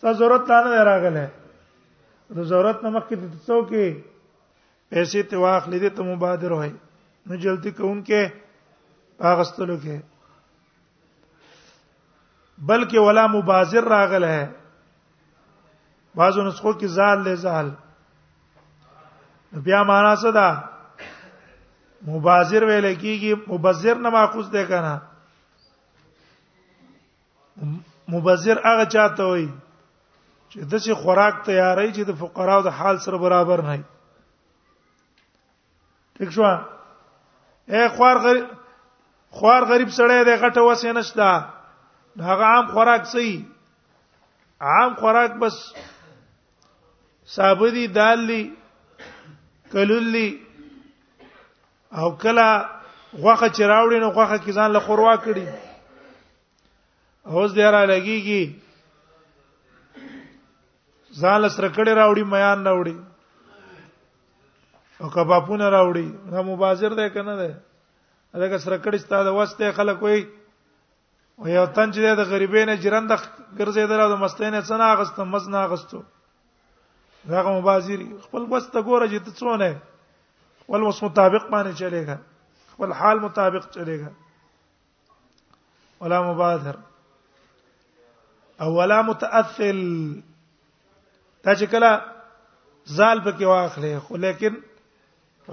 څه 0.00 0.08
ضرورت 0.20 0.44
لا 0.54 0.58
نه 0.68 0.78
راغله 0.90 1.26
د 2.36 2.38
ضرورت 2.52 2.78
نه 2.88 2.92
مخ 2.98 3.04
کې 3.08 3.16
د 3.18 3.24
څو 3.46 3.58
کې 3.70 3.86
پیسې 4.90 5.20
ته 5.30 5.36
واخلې 5.44 5.78
دې 5.82 5.90
ته 5.96 6.02
مبادر 6.12 6.50
وای 6.58 6.72
نو 7.26 7.32
جلدی 7.46 7.70
کوونکې 7.78 8.20
اغستلو 9.32 9.76
کې 9.84 9.96
بلکې 12.66 12.98
ولا 12.98 13.26
مبازر 13.32 13.84
راغله 13.94 14.28
ہے 14.30 14.46
بعضو 16.20 16.42
نسخو 16.46 16.70
کې 16.72 16.86
زال 16.94 17.20
له 17.24 17.34
زال 17.42 17.68
بیا 19.66 19.82
معنا 19.90 20.14
څه 20.22 20.32
ده 20.38 21.04
مبازر 22.14 22.62
ویل 22.70 22.84
کېږي 22.88 23.36
مبزر 23.52 23.94
نه 24.00 24.10
ماخوذ 24.16 24.48
ده 24.56 24.64
کنه 24.72 24.90
مبزر 28.14 28.60
هغه 28.64 28.84
چاته 28.84 29.24
وي 29.24 29.48
چې 30.48 30.58
دسې 30.58 30.92
خوراک 31.02 31.38
تیاری 31.50 31.86
چې 31.92 32.02
د 32.08 32.12
فقراو 32.24 32.62
د 32.68 32.74
حال 32.80 32.98
سره 33.04 33.18
برابر 33.26 33.62
نه 33.68 33.76
وي 33.76 33.82
ٹھیک 36.18 36.30
شو 36.38 36.42
اے 37.66 37.86
خوار 37.96 38.16
غریب 38.26 38.44
خوار 39.38 39.62
غریب 39.72 39.88
سړی 40.00 40.18
دی 40.28 40.34
غټه 40.42 40.62
وسه 40.70 40.92
نشته 40.98 41.28
هغه 42.20 42.44
عام 42.44 42.66
خوراک 42.72 43.04
سي 43.06 43.44
عام 44.72 44.94
خوراک 45.00 45.30
بس 45.38 45.74
ثابتي 47.34 47.86
دالي 47.86 48.52
کلولي 49.72 50.38
او 52.02 52.16
کلا 52.22 52.46
غوخه 53.18 53.48
چراوړي 53.48 53.98
نو 54.04 54.08
غوخه 54.08 54.36
کې 54.36 54.50
ځان 54.60 54.70
له 54.76 54.80
خوروا 54.86 55.14
کړي 55.26 55.44
اوس 57.26 57.50
دې 57.58 57.66
را 57.74 57.82
لګيږي 57.92 58.44
ځان 61.20 61.40
له 61.44 61.48
سره 61.58 61.68
کړي 61.76 61.92
راوړي 62.00 62.24
میان 62.32 62.58
راوړي 62.70 62.96
او 65.02 65.06
کبابونه 65.16 65.66
راوړي 65.76 66.08
را 66.36 66.42
مبازر 66.50 66.90
ده 67.00 67.06
کنه 67.16 67.34
ده 67.42 67.52
دا 68.34 68.48
که 68.48 68.58
سره 68.66 68.78
کړي 68.84 68.98
ستاده 69.06 69.30
وسته 69.40 69.62
خلک 69.82 69.96
وایي 70.06 70.22
او 71.38 71.46
یو 71.48 71.66
تن 71.74 71.90
چې 71.94 72.00
د 72.18 72.30
غریبینه 72.30 72.74
جرند 72.84 73.10
ګرځیدل 73.58 74.00
او 74.04 74.08
د 74.12 74.16
مستینه 74.22 74.60
څنګه 74.68 74.86
اغستو 74.94 75.24
مزنا 75.34 75.58
اغستو 75.66 75.98
هغه 77.34 77.50
مبازیر 77.58 78.00
خپل 78.24 78.42
بس 78.54 78.64
ته 78.72 78.80
ګوره 78.88 79.06
چې 79.12 79.18
ته 79.24 79.30
څونه 79.40 79.68
خپل 80.62 80.80
اوس 80.86 81.02
مطابق 81.06 81.44
باندې 81.54 81.72
چلےګا 81.80 82.18
خپل 82.72 82.92
حال 83.02 83.20
مطابق 83.26 83.64
چلےګا 83.76 84.10
ولا 86.00 86.18
مبادر 86.30 86.76
او 88.64 88.68
ولا 88.78 88.98
متأثل 89.12 89.78
دا 91.44 91.54
چې 91.54 91.64
کله 91.76 91.90
زال 92.96 93.22
پکې 93.22 93.44
واخلې 93.46 93.98
خو 94.08 94.16
لیکن 94.26 94.54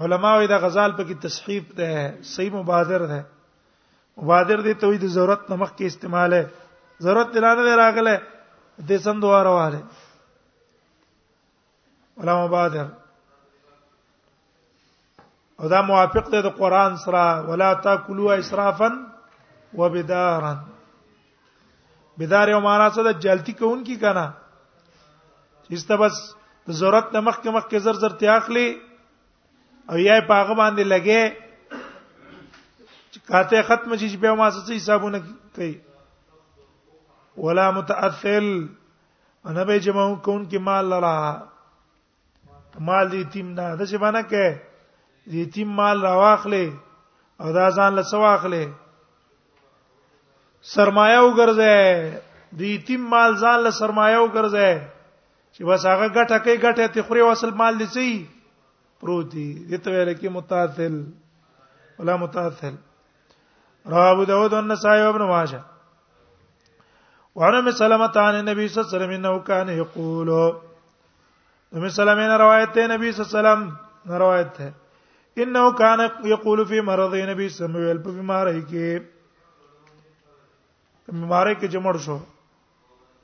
علماوی 0.06 0.46
دا 0.52 0.58
غزال 0.68 0.92
پکې 0.96 1.14
تصحیف 1.28 1.72
ده 1.80 1.90
صحیح 2.34 2.52
مبادر 2.58 3.06
ده 3.14 3.22
وادر 4.24 4.60
دې 4.66 4.72
ته 4.82 4.86
وي 4.88 4.98
د 5.00 5.04
ضرورت 5.16 5.50
نمخ 5.50 5.72
کې 5.76 5.86
استعماله 5.86 6.48
ضرورت 7.06 7.28
دلانه 7.36 7.76
راغله 7.80 8.14
دې 8.88 8.96
سم 9.06 9.20
دواره 9.24 9.50
واله 9.56 9.82
ولا 12.22 12.36
مبادر 12.44 12.86
او 15.60 15.68
دا 15.72 15.80
موافق 15.90 16.28
ده 16.36 16.40
د 16.48 16.56
قران 16.60 16.96
سره 17.04 17.50
ولا 17.52 17.70
تاکلوا 17.88 18.34
اسرافا 18.44 18.90
وبدارا 19.80 20.54
بدار 22.18 22.48
یو 22.48 22.60
معنا 22.68 22.90
څه 22.96 23.02
ده 23.08 23.12
جلتی 23.26 23.52
کون 23.60 23.84
کی 23.84 23.96
کنا 24.02 24.26
چېسته 25.68 25.96
بس 26.04 26.36
ضرورت 26.80 27.12
نمخ 27.16 27.40
کې 27.42 27.50
مخ 27.54 27.64
کې 27.68 27.78
زر 27.88 27.94
زر 28.04 28.12
تیاخلی 28.22 28.68
او 29.90 29.96
یې 29.96 30.26
پاغه 30.28 30.54
باندې 30.54 30.84
لګې 30.92 31.44
کاته 33.24 33.62
ختم 33.68 33.96
شي 34.00 34.08
په 34.20 34.34
ما 34.40 34.48
څه 34.54 34.76
حسابونه 34.76 35.18
کوي 35.56 35.72
ولا 37.44 37.70
متأثل 37.76 38.48
انا 39.50 39.62
به 39.70 39.78
جمع 39.86 40.06
کون 40.26 40.44
کې 40.50 40.58
مال 40.68 40.84
لرا 40.94 41.16
مال 42.88 43.06
دې 43.10 43.22
تیم 43.36 43.48
نه 43.58 43.68
د 43.78 43.80
څه 43.90 43.96
باندې 44.02 44.22
کې 44.30 44.46
دې 45.32 45.44
تیم 45.56 45.68
مال 45.80 45.98
راواخلې 46.02 46.66
او 47.40 47.52
دا 47.58 47.66
ځان 47.78 47.92
له 48.00 48.08
سوا 48.12 48.30
اخلې 48.38 48.64
سرمایه 50.76 51.18
وګرځه 51.26 51.72
دې 52.58 52.72
تیم 52.90 53.02
مال 53.14 53.30
ځان 53.42 53.58
له 53.66 53.70
سرمایه 53.80 54.18
وګرځه 54.24 54.68
چې 55.54 55.60
بس 55.68 55.82
هغه 55.92 56.06
ګټه 56.16 56.36
کوي 56.48 56.56
ګټه 56.64 56.86
ته 56.96 57.02
خوري 57.10 57.22
وصل 57.28 57.50
مال 57.62 57.74
دې 57.80 57.88
سي 57.96 58.10
پروتي 59.04 59.46
دې 59.68 59.76
ته 59.86 59.90
ویل 59.96 60.12
کې 60.20 60.28
متأثل 60.40 60.94
ولا 61.98 62.16
متأثل 62.22 62.74
رواه 63.88 64.10
ابو 64.10 64.24
داود 64.24 64.52
والنسائي 64.52 65.02
وابن 65.06 65.22
ماجه 65.24 65.62
وعن 67.34 67.54
ام 67.54 67.70
سلمة 67.70 68.12
عن 68.16 68.34
النبي 68.38 68.68
صلى 68.68 68.80
الله 68.80 68.94
عليه 68.94 68.98
وسلم 68.98 69.10
انه 69.10 69.40
كان 69.40 69.68
يقول 69.68 70.30
ام 71.74 71.88
سلمة 71.88 72.26
نے 72.28 72.36
روایت 72.38 72.76
ہے 72.78 72.86
نبی 72.96 73.12
صلی 73.12 73.22
اللہ 73.22 73.38
علیہ 73.38 73.38
وسلم 73.38 74.10
نے 74.10 74.18
روایت 74.18 74.60
ہے 74.60 74.70
انه 75.42 75.72
كان 75.72 76.10
يقول 76.32 76.66
في 76.66 76.80
مرض 76.80 77.14
النبي 77.14 77.48
صلى 77.48 77.66
الله 77.66 77.78
عليه 77.78 77.90
وسلم 77.90 78.02
في 78.12 78.16
بیماری 78.20 78.62
کې 78.62 79.02
بیماری 81.12 81.54
کې 81.54 81.66
جمع 81.76 81.96
شو 81.96 82.18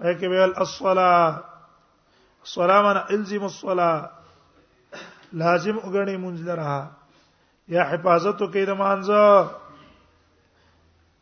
اې 0.03 0.21
کې 0.21 0.29
ویل 0.31 0.53
الصلاه 0.55 1.45
الصلاه 2.45 2.83
من 2.83 3.03
الزم 3.19 3.45
الصلاه 3.45 4.11
لازم 5.33 5.79
وګڼي 5.81 6.17
مونږ 6.17 6.55
رہا 6.61 6.81
یا 7.77 7.83
حفاظت 7.91 8.39
کوي 8.53 8.65
د 8.71 8.81
مانځه 8.85 9.62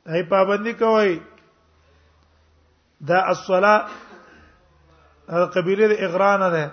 هي 0.08 0.22
پابندي 0.32 0.72
کوي 0.72 1.20
دا 3.00 3.28
الصلاه 3.30 3.86
هغه 5.30 5.44
قبيله 5.54 5.86
د 5.88 5.92
اغران 5.92 6.40
ده 6.54 6.72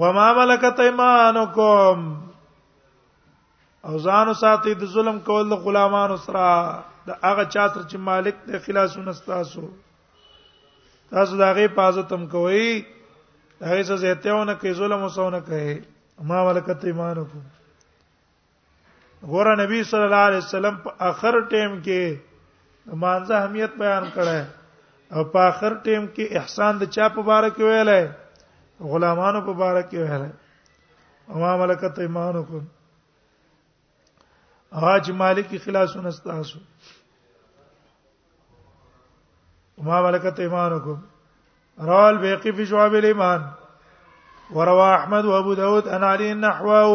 وما 0.00 0.28
ملكت 0.44 0.80
ايمانكم 0.80 1.98
او 3.86 3.96
ځان 4.04 4.28
ساتي 4.42 4.72
د 4.74 4.82
ظلم 4.94 5.18
کول 5.26 5.44
د 5.50 5.54
غلامانو 5.64 6.16
سره 6.26 6.46
د 7.06 7.18
هغه 7.26 7.44
چاتر 7.54 7.82
چې 7.90 7.96
مالک 8.08 8.36
د 8.50 8.62
خلاصونه 8.66 9.12
ستاسو 9.20 9.64
تاسو 11.10 11.34
دا 11.40 11.48
غي 11.56 11.66
پازت 11.78 12.08
هم 12.12 12.22
کوي 12.34 12.68
هغه 13.68 13.82
څه 13.88 13.94
زهته 14.06 14.30
ونه 14.36 14.54
کوي 14.60 14.72
ظلم 14.80 15.00
وسونه 15.06 15.38
کوي 15.50 15.76
ما 16.30 16.38
ملکت 16.48 16.80
ایمانکم 16.84 17.42
ګوره 19.30 19.52
نبی 19.62 19.80
صلی 19.90 20.06
الله 20.08 20.24
علیه 20.28 20.42
وسلم 20.46 20.74
په 20.86 20.90
اخر 21.10 21.34
ټیم 21.54 21.72
کې 21.84 22.02
مانزه 23.04 23.34
اهمیت 23.40 23.72
بیان 23.82 24.04
کړه 24.16 24.40
او 25.16 25.22
په 25.32 25.38
اخر 25.50 25.72
ټیم 25.88 26.04
کې 26.14 26.24
احسان 26.42 26.72
د 26.82 26.92
چا 26.98 27.06
په 27.16 27.20
باره 27.30 27.48
کې 27.54 27.62
ویلې 27.70 28.02
غلامانو 28.94 29.40
په 29.48 29.52
باره 29.64 29.82
کې 29.88 29.98
ویلې 30.04 30.30
او 31.32 31.44
ما 31.44 31.52
ملکت 31.64 31.94
ایمانکم 32.06 32.64
اج 34.92 35.04
مالکی 35.22 35.58
خلاصون 35.64 36.04
استاسو 36.12 36.58
ما 39.88 39.96
ملکت 40.08 40.36
ایمانکم 40.46 40.98
رواه 41.92 42.08
البيقي 42.08 42.52
في 42.58 42.66
شعب 42.74 42.94
الايمان 43.00 43.40
وروى 44.58 44.88
احمد 44.98 45.24
وابو 45.30 45.52
داود 45.60 45.88
عن 45.96 46.02
علي 46.10 46.34
نحوه 46.42 46.92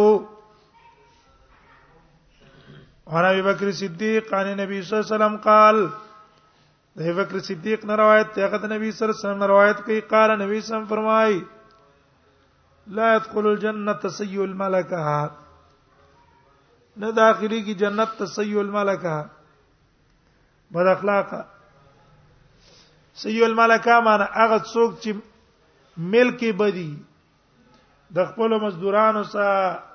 عن 3.08 3.26
ابي 3.26 3.42
بکر 3.42 3.72
صدیق 3.72 4.34
عن 4.34 4.48
نبی 4.58 4.82
صلی 4.82 4.98
الله 4.98 5.06
علیه 5.16 5.16
وسلم 5.16 5.38
قال 5.44 5.86
د 6.96 7.00
ابي 7.02 7.14
بکر 7.22 7.40
صدیق 7.48 7.86
نه 7.86 7.96
روایت 7.96 8.28
ته 8.34 8.46
هغه 8.48 8.68
نبی 8.74 8.92
صلی 8.92 9.06
الله 9.06 9.18
علیه 9.18 9.28
وسلم 9.30 9.44
روایت 9.52 9.78
کوي 9.86 10.00
قال 10.12 10.30
نبی 10.42 10.46
صلی 10.46 10.48
الله 10.76 10.76
علیه 10.76 10.76
وسلم 10.76 10.90
فرمای 10.96 11.42
لا 12.98 13.16
يدخل 13.16 13.48
الجنه 13.48 14.10
سيء 14.20 14.44
الملكه 14.44 15.32
نه 16.98 17.12
داخلي 17.20 17.62
کی 17.66 17.74
جنت 17.84 18.10
تسيء 18.20 18.62
الملكه 18.62 19.30
بد 20.72 20.88
اخلاقه 20.96 21.46
سيء 23.14 23.46
الملكه 23.46 24.00
معنی 24.00 24.26
هغه 24.32 24.60
څوک 24.74 24.92
چې 25.04 25.12
ملکی 25.98 26.52
بدی 26.52 26.92
د 28.16 28.26
خپل 28.30 28.60
مزدورانو 28.62 29.24
سره 29.24 29.91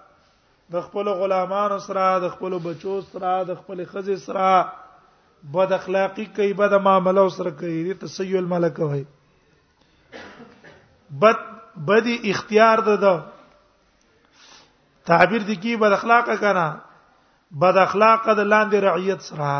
د 0.73 0.81
خپل 0.87 1.09
غلامان 1.19 1.79
سره 1.87 2.07
د 2.23 2.29
خپل 2.37 2.57
بچو 2.63 2.95
سره 3.13 3.35
د 3.51 3.55
خپل 3.61 3.83
خزې 3.91 4.17
سره 4.23 5.53
بد 5.57 5.73
اخلاقی 5.77 6.25
کوي 6.39 6.53
بد 6.61 6.73
معاملې 6.87 7.29
سره 7.37 7.51
کوي 7.61 7.93
د 7.93 8.01
تسیل 8.01 8.37
الملک 8.41 8.79
وای 8.87 9.05
بد 11.23 11.45
بدی 11.93 12.17
اختیار 12.33 12.79
ده 12.91 12.97
ده 13.05 13.15
تعبیر 15.13 15.43
دي 15.53 15.61
کی 15.67 15.77
بد 15.87 15.93
اخلاق 16.01 16.29
کنا 16.45 16.67
بد 17.65 17.77
اخلاق 17.87 18.29
د 18.35 18.45
لاندې 18.53 18.77
رعیت 18.87 19.21
سره 19.33 19.55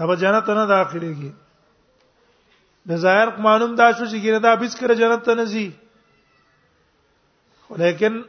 دا 0.00 0.14
جنت 0.26 0.50
نه 0.56 0.66
داخليږي 0.72 1.32
د 2.90 2.96
ظاهر 3.06 3.30
قانون 3.44 3.72
دا 3.78 3.90
شو 3.94 4.04
چې 4.04 4.18
ګیره 4.24 4.38
دا 4.50 4.54
بیس 4.66 4.76
کړه 4.82 4.94
جنت 5.06 5.24
ته 5.30 5.34
نه 5.40 5.44
زی 5.54 5.70
ولیکن 7.70 8.22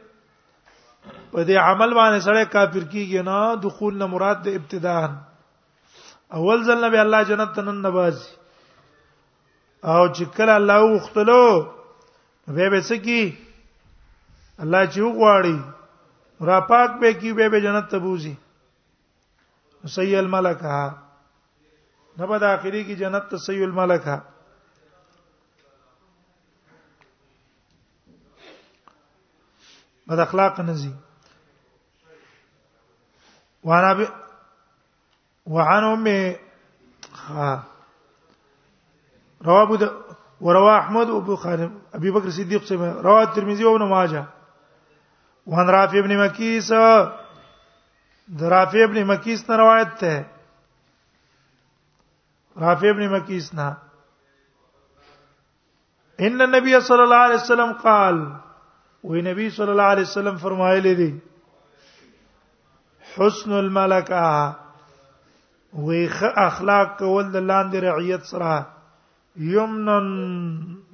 په 1.32 1.40
دې 1.48 1.56
عمل 1.68 1.90
باندې 2.00 2.18
سره 2.26 2.40
کافر 2.54 2.84
کیږي 2.94 3.20
نه 3.28 3.38
دخول 3.66 3.94
نه 4.00 4.06
مراد 4.14 4.38
د 4.46 4.58
ابتداء 4.58 5.02
اول 6.38 6.58
ځل 6.68 6.78
نبی 6.86 6.98
الله 7.04 7.20
جنت 7.30 7.50
تنن 7.58 7.78
نباز 7.86 8.16
او 9.94 10.04
چې 10.16 10.24
کله 10.38 10.52
الله 10.60 10.80
وختلو 10.94 11.44
به 12.56 12.66
به 12.74 12.80
سکی 12.90 13.22
الله 14.62 14.82
چې 14.92 14.98
وغواړي 15.06 15.56
را 16.50 16.58
پاک 16.72 16.90
به 17.04 17.10
کی 17.22 17.30
به 17.38 17.46
به 17.54 17.58
جنت 17.68 17.86
ته 17.94 17.98
بوزي 18.06 18.34
سیل 19.96 20.26
ملکه 20.34 20.78
نه 22.18 22.24
به 22.30 22.38
داخلي 22.46 22.82
کی 22.90 22.94
جنت 23.04 23.24
ته 23.34 23.44
سیل 23.48 23.72
ملکه 23.80 24.16
بد 30.08 30.18
اخلاق 30.18 30.60
نه 30.60 30.72
زی 30.82 30.94
وانا 33.64 33.92
ب 33.94 34.08
وعن 35.54 35.84
امه 35.84 36.36
رواه 39.46 39.62
ابو 39.62 39.86
وروى 40.40 40.70
احمد 40.78 41.08
وبخاري 41.10 41.70
ابي 41.94 42.10
بكر 42.10 42.26
الصديق 42.26 42.64
سمع 42.64 42.92
رواه 42.92 43.22
الترمذي 43.22 43.64
وابن 43.64 43.84
ماجه 43.84 44.24
وعن 45.46 45.70
رافع 45.70 45.98
ابن 45.98 46.18
مكيس 46.24 46.72
رافع 48.40 48.82
ابن 48.84 49.04
مكيس 49.06 49.40
نے 49.50 49.56
روایت 49.56 50.02
ہے 50.02 50.22
رافع 52.60 52.88
ابن 52.90 53.08
مكيس 53.16 53.52
نے 53.54 53.70
ان 56.20 56.40
النبي 56.42 56.80
صلى 56.80 57.02
الله 57.02 57.16
عليه 57.16 57.34
وسلم 57.34 57.72
قال 57.82 58.36
وی 59.10 59.20
نبی 59.22 59.48
صلی 59.50 59.70
الله 59.70 59.88
علیه 59.94 60.02
وسلم 60.08 60.36
فرمایلی 60.38 60.94
دی 60.94 61.10
حسن 63.16 63.52
الملکه 63.52 64.26
وی 65.86 66.06
خ 66.18 66.24
اخلاق 66.44 66.88
کول 66.98 67.24
د 67.32 67.36
لاندې 67.50 67.78
رعیت 67.88 68.22
سره 68.32 68.66
یمنن 69.54 70.06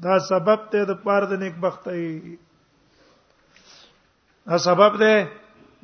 دا 0.04 0.18
سبب 0.30 0.60
ته 0.74 0.84
د 0.92 0.98
پاره 1.04 1.26
د 1.32 1.40
نیک 1.42 1.54
بختۍ 1.62 2.04
دا 4.48 4.58
سبب 4.68 4.92
دی 5.02 5.16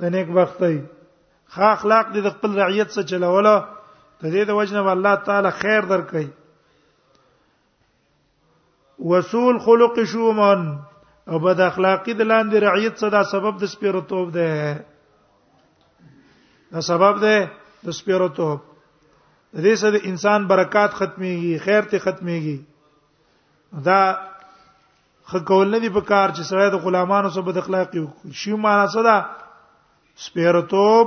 د 0.01 0.03
نیک 0.17 0.29
بختۍ 0.37 0.77
خ 1.57 1.61
اخلاق 1.75 2.07
د 2.15 2.29
خپل 2.39 2.51
رعیت 2.61 2.89
سره 2.99 3.05
چلوله 3.13 3.55
ته 4.21 4.27
دې 4.33 4.43
د 4.51 4.61
وجنه 4.63 4.93
الله 4.95 5.15
تعالی 5.29 5.51
خیر 5.61 5.83
درکړي 5.93 6.27
وسول 9.13 9.59
خلق 9.69 10.03
شومن 10.13 10.61
او 11.31 11.39
بد 11.45 11.61
اخلاقی 11.67 12.13
د 12.15 12.21
لاندې 12.21 12.57
رعیت 12.67 12.95
صدا 13.01 13.23
سبب 13.33 13.55
د 13.63 13.71
سپیرتوب 13.75 14.27
ده 14.37 14.49
دا 16.75 16.81
سبب 16.91 17.15
ده 17.25 17.37
د 17.87 17.97
سپیرتوب 17.99 18.59
د 19.55 19.57
دې 19.65 19.75
سره 19.85 19.99
انسان 20.11 20.41
برکات 20.53 20.91
ختميږي 20.99 21.55
خیر 21.65 21.83
ته 21.95 22.05
ختميږي 22.05 22.59
دا 23.87 24.03
خکول 25.33 25.67
نه 25.75 25.79
دی 25.85 25.91
په 25.97 26.03
کار 26.11 26.29
چې 26.37 26.43
سړی 26.51 26.69
د 26.71 26.77
غلامانو 26.87 27.29
سره 27.35 27.43
بد 27.51 27.57
اخلاقی 27.63 28.03
شي 28.43 28.53
معنا 28.69 28.87
صدا 28.99 29.19
سپیرتوب 30.29 31.07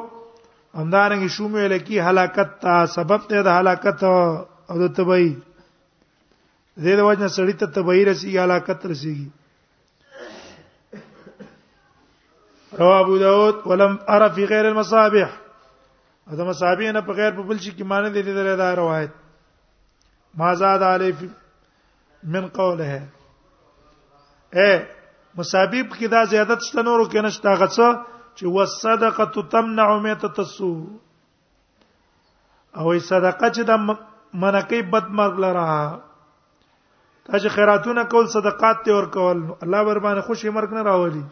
همدارنګ 0.79 1.23
شو 1.37 1.47
مې 1.53 1.65
لکی 1.73 1.97
هلاکت 2.09 2.49
تا 2.61 2.75
سبب 2.99 3.21
ته 3.33 3.37
د 3.49 3.61
هلاکت 3.61 3.99
او 4.69 4.75
د 4.85 4.87
تبعی 4.99 5.27
زید 6.85 6.99
وجنه 7.07 7.27
سړی 7.37 7.53
ته 7.59 7.65
تبعی 7.79 8.01
رسی 8.09 8.37
هلاکت 8.39 8.81
رسیږي 8.93 9.27
رواه 12.73 12.99
ابو 12.99 13.17
داود 13.17 13.67
ولم 13.67 13.99
ارى 14.09 14.29
في 14.31 14.45
غير 14.45 14.67
المصابيح 14.69 15.29
دا 16.31 16.43
مصابيح 16.43 16.91
نه 16.91 17.01
په 17.01 17.13
غیر 17.15 17.31
په 17.31 17.41
بل 17.47 17.57
شي 17.59 17.71
کې 17.71 17.83
معنی 17.83 18.09
دی 18.09 18.21
د 18.23 18.57
دا 18.57 18.73
روایت 18.75 19.11
ما 20.37 20.53
زاد 20.53 20.81
علی 20.91 21.11
من 22.23 22.47
قوله 22.57 23.01
اے 24.55 24.85
مصابيح 25.37 25.83
کې 25.83 26.11
دا 26.15 26.23
زیادت 26.33 26.59
شته 26.69 26.81
نورو 26.83 27.05
کې 27.09 27.25
نشته 27.27 27.49
هغه 27.53 27.67
څه 27.67 27.87
چې 28.37 28.45
والصدقه 28.57 29.47
تمنع 29.55 29.99
میتة 29.99 30.39
السوء 30.39 30.85
او 32.77 32.91
ای 32.91 32.99
صدقه 32.99 33.49
چې 33.49 33.63
د 33.63 33.71
منکی 34.45 34.81
بد 34.91 35.07
مرګ 35.19 35.39
لره 35.45 35.71
تا 37.25 37.39
چې 37.39 37.47
خیراتونه 37.57 38.03
کول 38.03 38.27
صدقات 38.37 38.83
ته 38.85 38.91
ور 38.95 39.05
کول 39.17 39.37
الله 39.63 39.83
بر 39.83 39.99
باندې 39.99 40.21
خوشي 40.27 40.49
مرګ 40.49 40.71
نه 40.73 40.83
راولي 40.91 41.23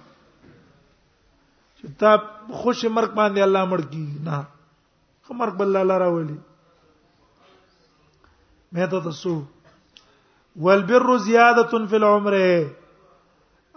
تا 1.99 2.15
خوش 2.63 2.83
مرګ 2.97 3.11
باندې 3.19 3.41
الله 3.47 3.65
مړ 3.71 3.81
کی 3.91 4.05
نه 4.27 4.41
خمر 5.27 5.49
بل 5.59 5.75
الله 5.81 5.97
راولي 6.03 6.37
مه 8.77 8.85
ته 8.93 8.99
تاسو 9.09 9.35
والبر 10.65 11.07
زیاده 11.27 11.83
فی 11.93 11.95
العمر 12.01 12.33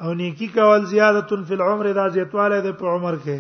او 0.03 0.15
نیکی 0.19 0.47
کول 0.57 0.85
زیاده 0.91 1.43
فی 1.51 1.55
العمر 1.55 1.87
دا 2.01 2.09
زیاتواله 2.17 2.61
ده 2.69 2.73
په 2.81 2.87
عمر 2.97 3.15
کې 3.25 3.39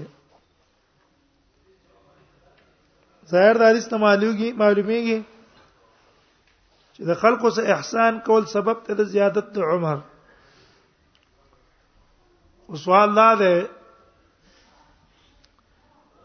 ظاهر 3.32 3.54
د 3.62 3.74
حدیث 3.74 3.88
معلومیږي 3.88 4.48
معلومیږي 4.60 5.22
چې 6.94 7.02
د 7.10 7.20
خلقو 7.24 7.50
سره 7.56 7.66
احسان 7.78 8.20
کول 8.28 8.44
سبب 8.52 8.76
ته 8.86 8.94
د 9.00 9.04
زیادت 9.16 9.50
د 9.56 9.72
عمر 9.72 9.98
او 12.68 12.76
سوال 12.84 13.14
دا 13.18 13.32
ده 13.42 13.52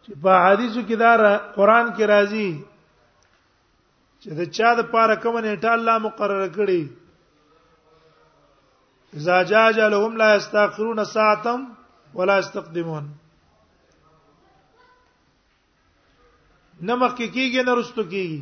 چې 0.05 0.11
په 0.23 0.31
حدیثو 0.45 0.81
کې 0.87 0.95
دا 1.03 1.11
قرآن 1.57 1.85
کې 1.95 2.03
راځي 2.13 2.49
چې 4.21 4.29
د 4.39 4.41
چا 4.55 4.69
د 4.79 4.81
پاره 4.93 5.15
کوم 5.23 5.35
نیټه 5.45 5.71
الله 5.77 5.95
مقرره 6.07 6.49
کړي 6.57 6.81
زاجاج 9.27 9.75
لهم 9.93 10.11
لا 10.23 10.29
یستاخرون 10.37 10.99
ساعتا 11.15 11.53
ولا 12.17 12.35
یستقدمون 12.41 13.05
نه 16.87 16.95
مخ 17.01 17.11
کې 17.17 17.27
کیږي 17.35 17.61
نه 17.69 17.73
رستو 17.79 18.03
کیږي 18.13 18.41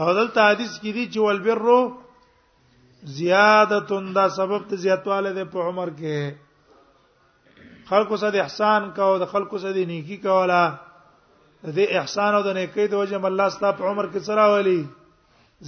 او 0.00 0.06
دلته 0.20 0.38
حدیث 0.50 0.72
کې 0.82 0.90
دي 0.96 1.04
چې 1.12 1.18
والبرو 1.26 1.80
زیادتون 3.18 4.04
دا 4.20 4.26
سبب 4.38 4.60
ته 4.70 4.74
زیاتواله 4.84 5.30
ده 5.40 5.44
په 5.56 5.60
عمر 5.68 5.88
کې 5.98 6.16
خلکو 7.90 8.16
سره 8.22 8.30
د 8.34 8.38
احسان 8.44 8.82
کو 8.96 9.06
د 9.22 9.28
خلکو 9.32 9.56
سره 9.64 9.72
د 9.78 9.86
نیکی 9.90 10.16
کولا 10.26 10.58
د 11.78 11.94
احسان 12.02 12.32
او 12.36 12.42
د 12.46 12.50
نیکی 12.58 12.84
د 12.92 12.92
وجه 13.02 13.16
الله 13.30 13.46
ستاسو 13.56 13.82
عمر 13.92 14.06
کې 14.12 14.20
سره 14.28 14.44
ولي 14.52 14.80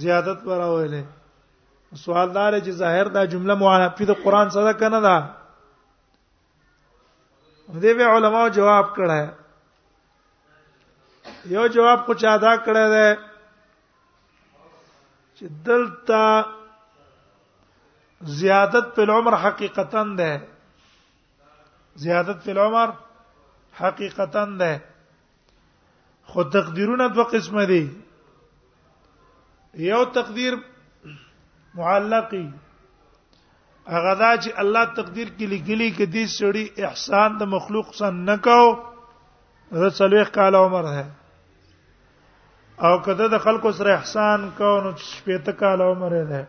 زیادت 0.03 0.37
پر 0.45 0.59
اوله 0.69 1.01
سوال 2.03 2.29
دار 2.37 2.51
چې 2.65 2.71
ظاهر 2.83 3.07
دا 3.17 3.21
جمله 3.33 3.53
موافقه 3.63 4.05
د 4.11 4.21
قران 4.27 4.47
سره 4.57 4.71
کنه 4.83 4.99
دا 5.07 5.17
دې 7.81 7.91
به 7.99 8.05
علماو 8.15 8.47
جواب 8.59 8.85
کړه 8.99 9.19
یو 11.55 11.65
جواب 11.75 11.99
کو 12.07 12.11
چا 12.23 12.33
دا 12.45 12.53
کړه 12.69 12.85
ده 12.95 13.09
چې 15.37 15.45
دلته 15.67 16.23
زیادت 18.41 18.85
په 18.97 19.01
عمر 19.17 19.33
حقیقتا 19.45 20.01
ده 20.19 20.33
زیادت 22.03 22.39
فی 22.45 22.51
العمر 22.51 22.89
حقیقتا 23.81 24.43
ده 24.59 24.71
خو 26.29 26.41
تقدیرونه 26.55 27.05
دو 27.15 27.23
قسمه 27.33 27.63
دي 27.71 27.83
یو 29.91 30.01
تقدیر 30.17 30.53
معلقی 31.79 32.45
هغه 33.95 34.13
دا 34.21 34.31
چې 34.43 34.49
الله 34.63 34.83
تقدیر 34.99 35.27
کې 35.37 35.45
لګلی 35.53 35.89
کې 35.97 36.05
دې 36.15 36.25
سړي 36.39 36.65
احسان 36.87 37.29
د 37.37 37.41
مخلوق 37.55 37.87
سن 37.99 38.15
نکاو 38.29 38.67
رسول 39.83 40.13
کال 40.37 40.53
عمر 40.63 40.85
ده 40.95 41.03
او 42.87 42.93
کده 43.07 43.25
د 43.35 43.43
خلکو 43.47 43.69
سره 43.79 43.89
احسان 43.99 44.39
کو 44.59 44.69
نو 44.83 44.89
شپېته 45.13 45.53
کال 45.63 45.79
عمر 45.89 46.13
ده 46.33 46.41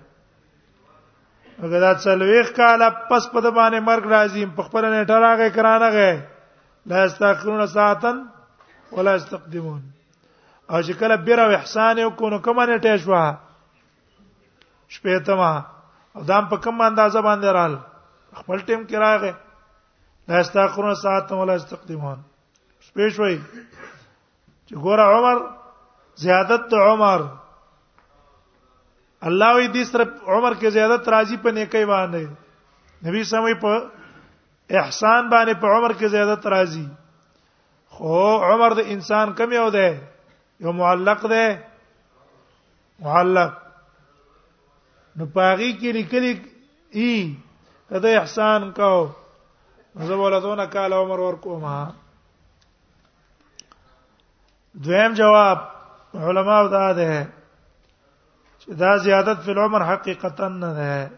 اگر 1.62 1.80
دا 1.80 1.92
څلويخ 1.94 2.46
کاله 2.56 2.88
پس 3.10 3.30
په 3.32 3.38
د 3.46 3.48
باندې 3.56 3.80
مرګ 3.88 4.04
راځي 4.14 4.42
په 4.56 4.62
خپل 4.66 4.82
نیټه 4.92 5.16
راغی 5.24 5.50
کرانه 5.56 5.88
غي 5.96 6.12
لا 6.90 6.98
استخرون 7.08 7.62
ساعتن 7.76 8.16
ولا 8.96 9.12
استقدمون 9.18 9.80
او 10.70 10.78
چې 10.82 10.92
کله 11.00 11.16
بیر 11.26 11.38
او 11.44 11.50
احسان 11.54 11.96
وکونو 12.04 12.38
کومه 12.46 12.66
نیټه 12.70 12.96
شوه 13.04 13.22
شپې 14.94 15.18
ته 15.26 15.34
ما 15.40 15.52
او 16.16 16.22
دام 16.30 16.44
په 16.52 16.56
کوم 16.64 16.80
اندازه 16.80 17.20
باندې 17.26 17.46
رال 17.58 17.74
خپل 18.40 18.58
ټیم 18.70 18.82
کې 18.88 18.96
راغی 19.06 19.32
لا 20.28 20.38
استخرون 20.44 20.94
ساعتن 21.04 21.34
ولا 21.42 21.54
استقدمون 21.60 22.18
شپې 22.86 23.08
شوي 23.16 23.38
چې 24.66 24.74
ګوره 24.74 25.04
عمر 25.16 25.46
زیادت 26.26 26.74
عمر 26.88 27.20
الله 29.28 29.52
وی 29.56 29.66
دې 29.74 29.84
سره 29.90 30.04
عمر 30.36 30.54
کې 30.60 30.70
زیادت 30.76 31.08
راضي 31.12 31.36
په 31.44 31.50
نیکی 31.58 31.84
باندې 31.92 32.24
نبی 33.08 33.22
سمې 33.32 33.54
په 33.62 33.72
احسان 34.80 35.28
باندې 35.34 35.54
په 35.60 35.66
عمر 35.76 35.92
کې 35.98 36.06
زیادت 36.16 36.46
راضي 36.54 36.84
خو 37.98 38.18
عمر 38.50 38.74
د 38.78 38.90
انسان 38.94 39.32
کم 39.38 39.52
یو 39.56 39.68
دی 39.76 39.88
یو 40.64 40.72
معلق 40.80 41.24
دی 41.32 41.44
معلق 43.06 43.52
نو 45.16 45.26
پاغي 45.38 45.68
کې 45.80 45.90
لیکلي 45.98 46.32
ای 46.90 47.14
کده 47.92 48.10
احسان 48.20 48.70
کو 48.80 48.92
زه 50.10 50.14
ولاتونه 50.24 50.66
کال 50.74 50.92
عمر 50.98 51.18
ورکوم 51.24 51.64
دویم 54.86 55.12
جواب 55.22 55.58
علماء 56.28 56.60
دا 56.76 56.84
ده 57.00 57.24
چې 58.66 58.72
دا 58.80 58.92
زیادت 58.98 59.38
فی 59.44 59.50
العمر 59.52 59.82
حقیقتا 59.92 60.48
نه 60.48 60.72
ده 60.78 61.10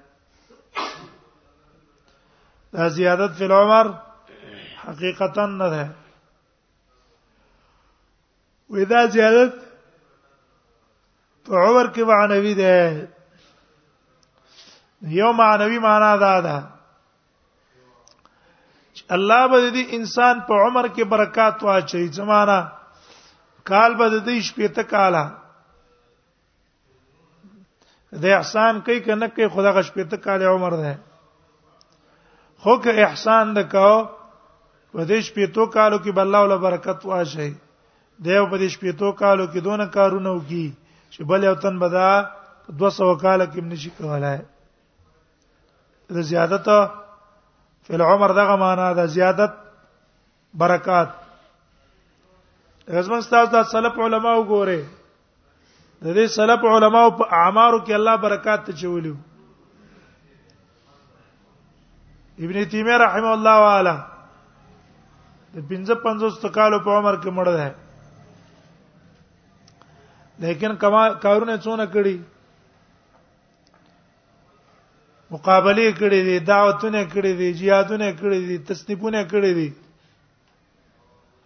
دا 2.76 2.84
زیادت 2.98 3.30
فی 3.38 3.44
العمر 3.50 3.86
حقیقتا 4.88 5.46
نه 5.46 5.68
ده 5.74 5.84
ودا 8.70 9.06
زیادت 9.16 9.52
په 11.46 11.54
عمر 11.66 11.86
کې 11.94 12.02
معنوي 12.10 12.54
ده 12.58 12.74
یو 15.18 15.30
معنوي 15.32 15.78
معنا 15.78 16.16
دا 16.16 16.40
ده 16.40 16.56
الله 19.18 19.42
به 19.48 19.70
دې 19.74 19.94
انسان 20.00 20.36
په 20.48 20.54
عمر 20.66 20.86
کې 20.94 21.02
برکات 21.14 21.56
واچي 21.64 22.06
زمانہ 22.20 22.58
کال 23.64 23.94
به 23.94 24.06
دې 24.26 24.38
شپې 24.48 24.68
ته 24.78 24.82
کاله 24.94 25.24
د 28.22 28.34
احسان 28.38 28.74
کوي 28.84 29.00
کنه 29.06 29.26
کوي 29.38 29.46
خدا 29.54 29.70
غش 29.78 29.88
پته 29.94 30.16
کال 30.26 30.42
عمر 30.52 30.74
ده 30.82 30.92
خو 32.64 32.72
که 32.86 32.90
احسان 33.06 33.46
د 33.56 33.68
کاو 33.74 33.94
په 34.92 35.04
دې 35.08 35.18
شپېتو 35.26 35.64
کالو 35.76 35.96
کې 36.02 36.10
بل 36.18 36.34
الله 36.38 36.56
برکت 36.66 37.00
واشي 37.10 37.48
دیو 38.24 38.44
په 38.50 38.56
دې 38.60 38.68
شپېتو 38.74 39.08
کالو 39.22 39.44
کې 39.52 39.60
دونه 39.66 39.84
کارونه 39.96 40.30
وکي 40.36 40.64
چې 41.12 41.20
بل 41.32 41.44
یو 41.48 41.54
تن 41.64 41.78
بدا 41.82 42.08
200 42.82 43.10
کال 43.24 43.40
کې 43.52 43.60
منشي 43.66 43.90
کولای 43.98 44.38
د 46.18 46.26
زیادت 46.30 46.66
فل 47.88 48.00
عمر 48.10 48.30
دغه 48.40 48.56
معنا 48.64 48.86
ده 49.00 49.06
زیادت 49.16 49.54
برکات 50.62 51.08
غزمن 52.96 53.18
استاد 53.24 53.46
د 53.56 53.62
سلف 53.74 53.98
علما 54.06 54.32
وګوره 54.36 54.80
د 56.02 56.06
دې 56.16 56.26
سلف 56.32 56.64
علماو 56.74 57.10
په 57.18 57.24
اعمارو 57.42 57.78
کې 57.86 57.94
الله 57.98 58.14
برکات 58.24 58.60
ته 58.68 58.72
چولیو 58.82 59.14
ابن 62.46 62.56
تیمیه 62.74 62.96
رحمه 63.04 63.30
الله 63.36 63.54
والا 63.66 63.96
د 65.56 65.58
55 65.70 66.54
کالو 66.56 66.78
په 66.88 66.92
عمر 67.00 67.14
کې 67.22 67.30
مړ 67.38 67.46
دی 67.58 67.70
لیکن 70.46 70.70
کما 70.84 71.02
کارونه 71.24 71.54
څونه 71.56 71.86
کړی 71.96 72.16
مقابله 75.30 75.86
کړې 75.98 76.20
دي 76.26 76.38
دعوتونه 76.38 77.04
کړې 77.12 77.32
دي 77.38 77.52
جهادونه 77.54 78.08
کړې 78.20 78.40
دي 78.52 78.58
تسنیبونه 78.72 79.20
کړې 79.30 79.52
دي 79.62 79.70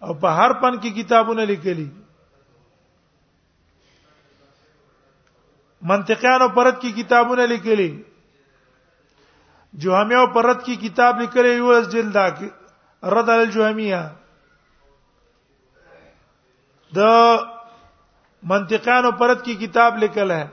او 0.07 0.13
په 0.25 0.29
هر 0.41 0.51
پن 0.65 0.75
کې 0.83 0.91
کتابونه 1.01 1.43
لیکلي 1.55 1.89
منطقيانو 5.89 6.49
پرد 6.55 6.81
کی 6.81 6.91
کتابونه 7.03 7.47
لیکلي 7.53 7.91
جوهمیو 9.83 10.27
پرد 10.35 10.63
کی 10.65 10.75
کتاب 10.89 11.21
لیکلي 11.21 11.53
یو 11.55 11.69
اس 11.77 11.91
جلدا 11.93 12.29
کې 12.41 13.13
رد 13.17 13.29
الجوهمیه 13.37 14.01
د 16.99 17.47
منطقيانو 18.53 19.11
پرد 19.23 19.43
کی 19.45 19.55
کتاب 19.65 19.99
لیکل 20.05 20.31
ہے 20.37 20.45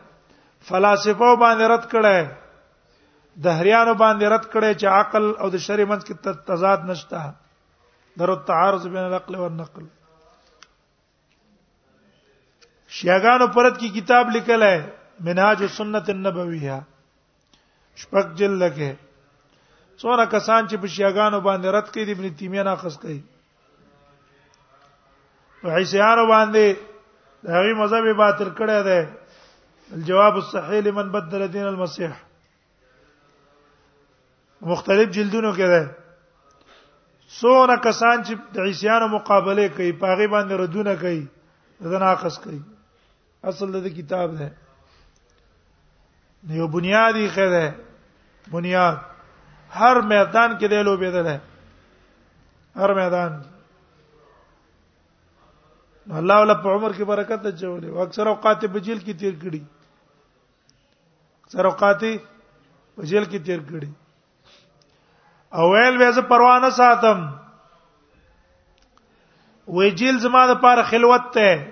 فلاسفه 0.69 1.33
باندې 1.41 1.71
رد 1.73 1.89
کړه 1.89 2.13
ہے 2.19 2.25
دهریانو 3.47 3.93
باندې 4.03 4.33
رد 4.35 4.47
کړي 4.53 4.73
چې 4.83 4.95
عقل 4.99 5.27
او 5.41 5.49
د 5.55 5.63
شری 5.67 5.85
منځ 5.93 6.09
کې 6.09 6.43
تضاد 6.51 6.87
نشته 6.93 7.25
درو 8.19 8.35
تعارض 8.51 8.85
بین 8.93 9.03
العقل 9.07 9.35
والنقل 9.39 9.83
شیاګانو 12.99 13.55
پرد 13.57 13.77
کی 13.81 13.89
کتاب 13.99 14.31
لیکل 14.35 14.63
ہے 14.67 14.75
منهاج 15.25 15.63
سنت 15.77 16.09
النبویہ 16.09 16.79
شپږ 18.01 18.25
جلد 18.39 18.61
لګه 18.61 18.95
څوره 20.01 20.25
کسان 20.33 20.67
چې 20.69 20.75
په 20.81 20.87
شیاګانو 20.95 21.39
باندې 21.47 21.67
رد 21.75 21.87
کړي 21.93 22.03
د 22.05 22.11
ابن 22.17 22.25
تیمیه 22.41 22.63
ناقص 22.67 22.97
کړي 23.01 23.19
په 25.61 25.67
عیسیانو 25.79 26.25
باندې 26.33 26.65
د 27.47 27.55
هغه 27.57 27.73
مذهب 27.81 28.05
باطل 28.23 28.49
کړی 28.57 28.81
دی 28.87 28.99
الجواب 29.97 30.35
الصحیح 30.43 30.81
لمن 30.89 31.09
بدل 31.17 31.47
دین 31.57 31.65
المسيح 31.71 32.11
مختلف 34.73 35.09
جلدونو 35.17 35.51
کې 35.51 35.67
ده 35.73 35.83
څوره 37.39 37.75
کسان 37.89 38.17
چې 38.27 38.33
د 38.59 38.69
عیسیانو 38.69 39.07
مقابله 39.17 39.67
کوي 39.75 39.91
په 40.03 40.13
هغه 40.13 40.27
باندې 40.35 40.53
ردونه 40.63 40.93
کوي 41.03 41.25
دا 41.97 42.05
ناقص 42.07 42.39
کوي 42.47 42.61
اصل 43.53 43.67
د 43.81 43.87
کتاب 43.99 44.29
ده 44.39 44.49
یو 46.43 46.67
بنیادی 46.67 47.29
خیره 47.29 47.65
بنیاد 48.51 48.97
هر 49.73 49.95
میدان 50.01 50.57
کې 50.59 50.67
دی 50.69 50.83
لوبېدل 50.83 51.27
هر 52.75 52.93
میدان 52.93 53.41
الله 56.19 56.41
ولا 56.41 56.53
په 56.53 56.69
عمر 56.69 56.91
کې 56.97 57.03
برکت 57.11 57.45
اچولې 57.45 57.87
او 57.93 58.01
اکثر 58.01 58.27
اوقات 58.27 58.61
په 58.65 58.79
جیل 58.79 58.99
کې 58.99 59.13
تیر 59.19 59.33
کړي 59.33 59.61
اکثر 61.43 61.65
اوقات 61.65 61.99
په 62.95 63.03
جیل 63.03 63.23
کې 63.25 63.37
تیر 63.45 63.59
کړي 63.59 63.89
او 65.51 65.69
ویل 65.73 65.97
ویزه 65.97 66.21
پروا 66.21 66.59
نه 66.59 66.69
ساتم 66.69 67.19
وې 69.67 69.89
جیل 69.99 70.19
زما 70.19 70.45
د 70.47 70.61
پاره 70.61 70.83
خلوت 70.93 71.33
ته 71.33 71.71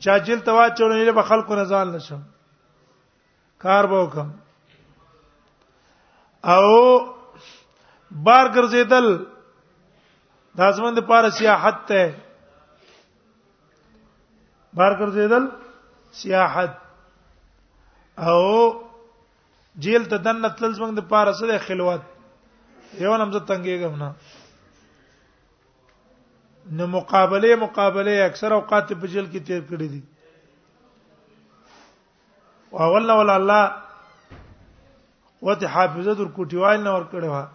چا 0.00 0.18
جیل 0.18 0.40
توا 0.40 0.68
چولې 0.68 1.12
به 1.12 1.22
خلکو 1.22 1.54
نه 1.54 1.64
ځان 1.64 1.92
نشم 1.92 2.20
کار 3.62 3.86
به 3.90 3.96
وکم 4.04 4.28
او 6.44 6.66
بار 8.26 8.46
ګرځیدل 8.56 9.06
د 10.56 10.58
ازمن 10.70 10.92
د 10.94 11.00
پاره 11.10 11.30
سیاحت 11.38 11.76
ته 11.88 12.02
بار 14.76 14.92
ګرځیدل 15.00 15.44
سیاحت 16.20 16.72
او 18.28 18.40
جیل 19.82 20.02
ته 20.10 20.16
دنه 20.26 20.48
تل 20.58 20.70
زمنګ 20.78 20.92
د 20.96 21.00
پاره 21.10 21.32
سره 21.40 21.54
خلوت 21.66 22.02
یو 23.04 23.12
نمزه 23.20 23.40
تنګیږم 23.48 23.94
نه 24.02 24.10
نو 26.76 26.84
مقابله 26.98 27.56
مقابله 27.64 28.12
اکثر 28.28 28.50
اوقات 28.58 28.86
په 29.00 29.06
جیل 29.12 29.26
کې 29.32 29.40
تیر 29.46 29.62
کړی 29.70 29.88
دي 29.94 30.00
او 32.72 32.90
ول 32.94 33.10
ول 33.10 33.30
الله 33.30 33.72
قوت 35.40 35.64
حافظه 35.64 36.14
در 36.14 36.24
کوټیوال 36.36 36.82
نه 36.82 36.90
ور 36.94 37.04
کړوا 37.12 37.46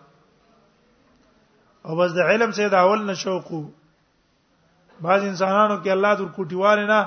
او 1.86 1.96
بس 1.98 2.12
د 2.18 2.20
علم 2.30 2.52
سید 2.60 2.74
اول 2.74 3.00
نه 3.06 3.14
شوقو 3.24 3.62
بعض 5.08 5.22
انسانانو 5.24 5.76
کې 5.84 5.90
الله 5.96 6.14
در 6.22 6.26
کوټیوال 6.38 6.80
نه 6.94 7.00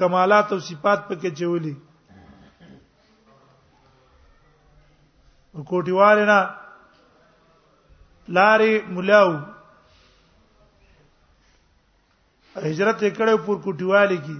کمالات 0.00 0.46
او 0.52 0.58
صفات 0.70 1.00
پکې 1.08 1.30
چولي 1.40 1.74
او 5.54 5.60
کوټیوال 5.62 6.18
نه 6.32 6.40
لاري 8.36 8.72
ملاو 8.96 9.32
هجرت 12.56 13.00
کړه 13.16 13.36
پور 13.46 13.56
کوټیوال 13.64 14.16
کې 14.24 14.36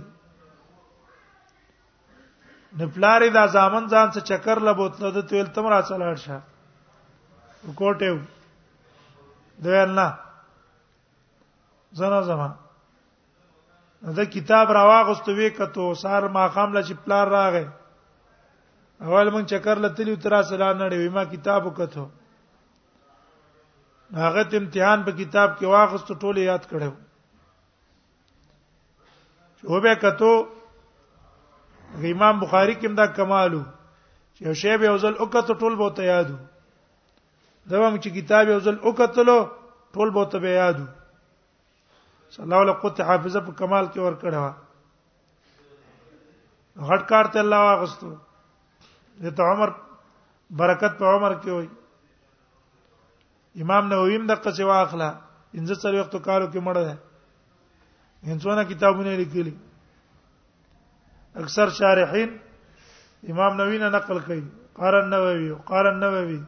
د 2.78 2.86
پلارې 2.94 3.28
دا 3.36 3.44
ځامن 3.56 3.84
ځان 3.92 4.08
څخه 4.14 4.26
چکر 4.30 4.56
لبوتله 4.66 5.08
د 5.14 5.18
تل 5.30 5.46
تم 5.54 5.66
را 5.72 5.80
چلاړ 5.90 6.14
شه 6.24 6.38
کوټه 7.78 8.08
دی 9.66 9.74
الله 9.84 10.10
زنا 12.00 12.20
زما 12.28 12.48
دا 14.18 14.24
کتاب 14.34 14.66
راواغست 14.78 15.26
وی 15.38 15.48
کته 15.58 15.84
سار 16.02 16.22
ما 16.36 16.44
خام 16.56 16.70
لچ 16.76 16.88
پلار 17.06 17.26
راغې 17.36 17.66
اول 19.06 19.26
مون 19.32 19.44
چکر 19.54 19.76
لتلی 19.86 20.14
تر 20.26 20.34
سره 20.50 20.66
نړې 20.80 21.08
ما 21.16 21.24
کتاب 21.34 21.60
وکته 21.70 22.02
هغه 24.26 24.44
امتحان 24.60 24.98
په 25.08 25.12
کتاب 25.22 25.48
کې 25.58 25.64
واغست 25.74 26.08
ټوله 26.20 26.40
یاد 26.52 26.62
کړو 26.70 26.90
چې 29.58 29.64
وبه 29.72 29.94
کته 30.06 30.32
امام 32.06 32.38
بخاری 32.40 32.74
کوم 32.80 32.92
دا 32.94 33.06
کمالو 33.16 33.62
چې 34.36 34.42
شیب 34.60 34.80
یوزل 34.84 35.14
اوکته 35.22 35.54
ټول 35.64 35.74
به 35.80 35.88
ته 35.98 36.04
یادو 36.10 36.36
دا 37.70 37.76
هم 37.86 37.94
چې 38.02 38.08
کتاب 38.18 38.44
یوزل 38.48 38.76
اوکتلو 38.90 39.38
ټول 39.96 40.08
به 40.16 40.22
ته 40.34 40.38
یادو 40.56 40.84
صلی 42.36 42.42
الله 42.44 42.60
علیه 42.62 42.74
قوت 42.84 42.98
حافظه 43.10 43.40
په 43.48 43.52
کمال 43.60 43.84
کې 43.94 43.98
ور 44.06 44.14
کړه 44.22 44.40
غټ 46.92 47.02
کار 47.12 47.24
ته 47.34 47.38
الله 47.44 47.60
واغستو 47.68 48.10
ته 49.40 49.44
عمر 49.52 49.70
برکت 50.62 50.92
په 51.04 51.08
عمر 51.16 51.32
کې 51.42 51.50
وای 51.56 51.68
امام 53.66 53.84
نووی 53.92 54.14
هم 54.16 54.24
د 54.32 54.34
قصې 54.44 54.64
واخله 54.70 55.08
انځه 55.56 55.74
څلور 55.82 56.00
وخت 56.00 56.14
کارو 56.28 56.46
کې 56.46 56.60
مړ 56.68 56.76
ده 56.88 56.94
انځونه 58.28 58.62
کتابونه 58.70 59.10
لیکلي 59.22 59.54
اکثر 61.34 61.68
شارحین 61.78 62.36
امام 63.30 63.56
نووي 63.56 63.78
نه 63.78 63.88
نقل 63.96 64.18
کوي 64.26 64.40
قرن 64.78 65.10
نووي 65.10 65.52
قرن 65.68 66.00
نووي 66.00 66.40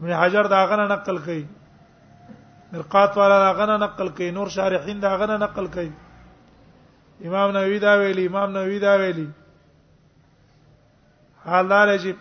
ابن 0.00 0.12
حجر 0.20 0.46
دا 0.52 0.64
غنه 0.66 0.86
نقل 0.94 1.18
کوي 1.24 1.44
مرقات 2.72 3.16
والا 3.18 3.38
دا 3.44 3.50
غنه 3.60 3.76
نقل 3.84 4.08
کوي 4.18 4.30
نور 4.30 4.48
شارحین 4.56 5.00
دا 5.02 5.16
غنه 5.16 5.36
نقل 5.44 5.66
کوي 5.74 5.90
امام 7.26 7.50
نووي 7.56 7.78
دا 7.84 7.94
ویلي 8.00 8.26
امام 8.26 8.50
نووي 8.52 8.78
دا 8.78 8.94
ویلي 9.04 9.28
حالدار 11.44 11.88
چې 11.98 12.16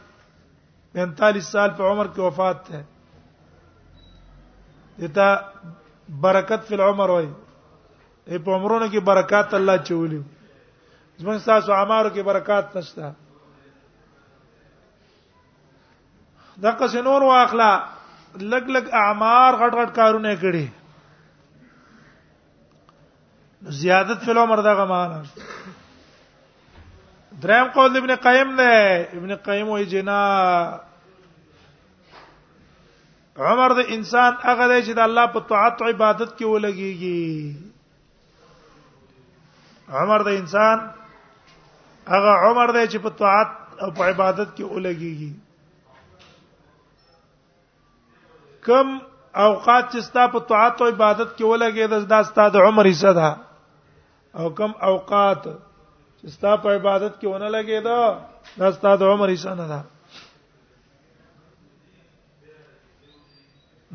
45 0.95 1.39
سال 1.51 1.69
په 1.77 1.84
عمر 1.91 2.08
کې 2.08 2.19
وفات 2.19 2.65
ته 2.67 2.84
دته 5.01 5.73
برکت 6.25 6.62
فی 6.67 6.75
العمر 6.75 7.10
وای 7.10 7.27
په 8.27 8.47
عمرونو 8.47 8.86
کې 8.86 8.99
برکات 9.10 9.53
الله 9.60 9.77
چولیو 9.91 10.21
زموږ 11.17 11.38
تاسو 11.45 11.71
اعمارو 11.73 12.10
کې 12.10 12.21
برکات 12.23 12.75
نشته 12.77 13.12
دغه 16.65 16.88
سنور 16.95 17.21
واخلا 17.27 17.71
لګ 18.39 18.67
لګ 18.75 18.86
اعمار 19.03 19.51
غټ 19.62 19.71
غټ 19.80 19.89
کارونه 19.99 20.32
کړي 20.43 20.67
زیادت 23.82 24.19
فل 24.25 24.38
عمر 24.41 24.60
دغه 24.67 24.84
معنا 24.91 25.17
دریم 27.45 27.65
قول 27.73 27.97
ابن 28.01 28.12
قیم 28.27 28.49
نه 28.60 28.69
ابن 29.21 29.32
قیم 29.47 29.67
وایي 29.71 29.86
جنا 29.93 30.19
عمر 33.47 33.69
د 33.80 33.82
انسان 33.97 34.32
هغه 34.45 34.65
دی 34.67 34.82
چې 34.86 34.93
د 35.01 35.01
الله 35.08 35.25
په 35.34 35.39
طاعت 35.53 35.75
عبادت 35.89 36.30
کې 36.38 36.45
ولګيږي 36.53 37.32
عمر 40.03 40.19
د 40.30 40.32
انسان 40.43 40.80
هغه 42.13 42.32
عمر 42.43 42.72
دی 42.76 42.86
چې 42.91 42.98
په 43.06 43.10
طاعت 43.22 43.52
او 43.86 43.89
په 44.00 44.04
عبادت 44.12 44.50
کې 44.56 44.63
ولګيږي 44.74 45.32
کم 48.67 48.88
اوقات 49.48 49.86
چې 49.91 50.00
ستا 50.08 50.24
په 50.36 50.39
طاعت 50.52 50.76
او 50.82 50.88
عبادت 50.93 51.30
کې 51.38 51.46
ولګي 51.52 51.86
د 51.93 51.96
دا 52.13 52.20
ستا 52.30 52.46
د 52.56 52.67
عمر 52.67 52.86
حصہ 52.91 53.12
ده 53.20 53.30
او 54.41 54.46
کم 54.60 54.72
اوقات 54.91 55.41
چې 56.20 56.28
ستا 56.36 56.52
په 56.65 56.80
عبادت 56.80 57.13
کې 57.20 57.28
ونه 57.34 57.50
لګي 57.56 57.80
دا 57.89 58.00
دا 58.63 58.67
ستا 58.78 58.91
د 59.04 59.15
عمر 59.15 59.28
حصہ 59.34 59.54
نه 59.62 59.67
ده 59.72 59.82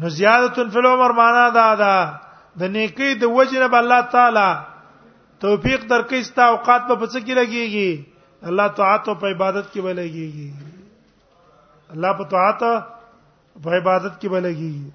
نو 0.03 0.09
زیادتن 0.19 0.69
فی 0.75 0.79
العمر 0.81 1.13
معنا 1.21 1.49
دا 1.61 1.65
ده 1.83 1.95
د 2.61 2.71
نیکی 2.77 3.09
د 3.23 3.35
وجنه 3.39 3.79
الله 3.81 4.01
تعالی 4.13 4.47
توفیق 5.43 5.83
درکې 5.91 6.19
ستا 6.29 6.45
اوقات 6.55 6.83
په 6.89 6.95
پڅ 7.01 7.13
کې 7.27 7.35
لګيږي 7.39 7.91
الله 8.51 8.67
طاعت 8.81 9.03
او 9.09 9.15
په 9.23 9.27
عبادت 9.35 9.67
کې 9.73 9.81
ولګيږي 9.87 10.49
الله 11.95 12.11
په 12.19 12.25
طاعت 12.35 12.61
په 13.65 13.69
عبادت 13.81 14.15
کې 14.21 14.29
ولګيږي 14.35 14.89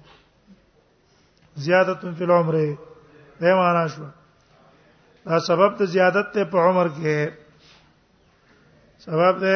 زیادت 1.66 1.98
فی 2.20 2.24
العمر 2.26 2.56
به 3.42 3.50
معنا 3.58 3.84
شو 3.94 4.06
دا 5.26 5.36
سبب 5.48 5.70
ته 5.80 5.84
زیادت 5.98 6.26
ته 6.36 6.40
په 6.54 6.58
عمر 6.68 6.86
کې 6.98 7.16
سبب 9.08 9.32
ته 9.46 9.54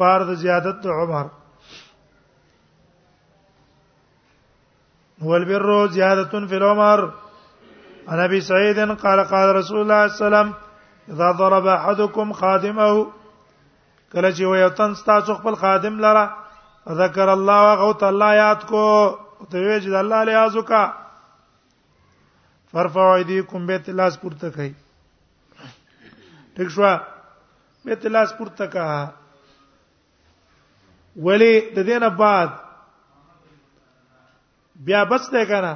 پار 0.00 0.20
د 0.30 0.32
زیادت 0.46 0.76
ته 0.86 0.90
عمر 1.02 1.26
هو 5.26 5.32
البر 5.40 5.64
زیادت 5.98 6.30
فی 6.52 6.56
العمر 6.60 7.00
عن 8.08 8.18
ابي 8.20 8.40
سعيد 8.40 8.78
قال 8.90 9.20
قال 9.24 9.56
رسول 9.56 9.80
الله 9.80 10.06
صلى 10.08 10.10
الله 10.10 10.10
عليه 10.12 10.12
وسلم 10.50 10.54
اذا 11.16 11.30
ضرب 11.30 11.66
احدكم 11.66 12.32
خادمه 12.32 13.06
کله 14.12 14.32
چې 14.32 14.44
وي 14.44 14.70
تن 14.70 14.94
ستاسو 14.94 15.34
خپل 15.34 15.54
خادم 15.60 16.00
لره 16.04 16.36
ذکر 17.02 17.28
الله 17.32 17.72
وغوت 17.72 18.02
الله 18.02 18.34
یاد 18.34 18.62
کو 18.68 18.84
ته 19.50 19.58
وی 19.58 19.80
چې 19.80 19.94
الله 20.00 20.24
له 20.24 20.32
یاد 20.32 20.56
وکا 20.60 20.84
فرفعوا 22.72 23.14
ايديكم 23.16 23.60
بیت 23.66 23.88
لاس 24.02 24.14
پورته 24.20 24.48
کړئ 24.56 24.72
ٹھیک 26.58 26.68
شو 26.70 26.82
بیت 27.84 28.02
لاس 28.16 28.28
پورته 28.38 28.64
کا 28.74 28.86
ولی 31.30 31.54
د 31.60 31.78
دینه 31.86 32.08
بعد 32.18 32.50
بیا 34.90 35.00
بس 35.14 35.24
ده 35.32 35.42
کنه 35.54 35.74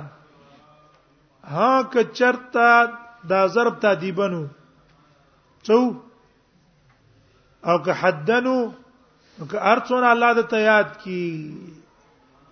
ها 1.50 1.82
که 1.92 2.04
چرتا 2.04 2.88
دا 3.28 3.48
ضرب 3.48 3.78
ته 3.80 3.94
دی 3.94 4.12
بنو 4.12 4.46
چو 5.62 5.94
او 7.64 7.78
که 7.85 7.92
حدنو 7.92 8.72
که 9.50 9.59
ارڅونه 9.74 10.06
الله 10.11 10.35
د 10.42 10.46
تیاد 10.50 10.98
کی 10.98 11.54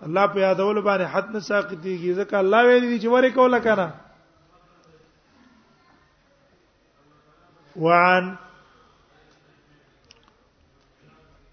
الله 0.05 0.27
په 0.27 0.39
یادول 0.39 0.81
باندې 0.87 1.03
حد 1.13 1.27
نه 1.33 1.39
ساقطيږي 1.49 2.11
ځکه 2.19 2.35
الله 2.43 2.61
ویلي 2.67 2.99
چې 3.01 3.05
وره 3.07 3.29
کوله 3.31 3.59
کنه 3.59 3.93
وعن 7.75 8.37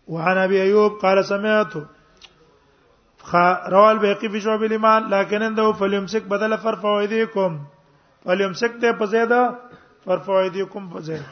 وعن 0.08 0.36
ابي 0.44 0.60
ايوب 0.62 0.92
قال 1.02 1.24
سمعته 1.24 1.82
روال 3.30 3.98
بیقی 3.98 4.28
فی 4.28 4.40
شعب 4.40 4.62
الایمان 4.62 5.08
لکن 5.10 5.42
انده 5.42 5.72
فلیمسک 5.78 6.22
بدل 6.28 6.56
فرفع 6.62 6.88
ایدیکم 7.00 7.58
فلیمسک 8.24 8.80
ته 8.80 8.92
پزیدا 8.92 9.42
فرفع 10.04 10.32
ایدیکم 10.42 10.88
پزید 10.94 11.22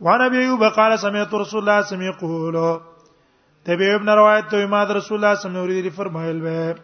وعن 0.00 0.20
ابي 0.20 0.36
ايوب 0.38 0.64
قال 0.64 0.96
سمعت 0.98 1.34
رسول 1.34 1.60
الله 1.60 1.82
صلى 1.82 1.98
الله 1.98 2.08
عليه 2.08 2.16
وسلم 2.18 2.28
يقول 2.28 2.80
تبي 3.64 3.94
ابن 3.94 4.08
روایت 4.08 4.50
تو 4.50 4.56
امام 4.56 4.88
رسول 4.96 5.16
الله 5.18 5.34
صلى 5.38 5.50
الله 5.50 5.60
عليه 5.62 5.80
وسلم 5.80 5.90
فرمایل 5.90 6.40
به 6.40 6.74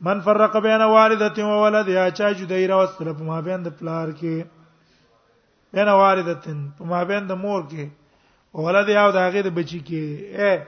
من 0.00 0.20
فرق 0.20 0.56
بین 0.58 0.80
والدته 0.82 1.44
و 1.44 1.62
ولد 1.62 1.88
یا 1.88 2.10
چا 2.10 2.32
جدای 2.32 2.66
را 2.66 2.82
وسره 2.84 3.12
په 3.12 3.22
ما 3.22 3.40
بین 3.40 3.62
د 3.64 3.68
پلار 3.80 4.08
کې 4.20 4.44
بین 5.74 5.88
والدتن 5.88 6.68
په 6.78 6.84
ما 6.84 7.02
بین 7.04 7.26
د 7.28 7.32
مور 7.32 7.62
کې 7.62 7.86
ولد 8.64 8.88
یا 8.88 9.10
د 9.10 9.16
هغه 9.16 9.42
د 9.42 9.54
بچی 9.56 9.78
کې 9.80 10.40
اے 10.40 10.58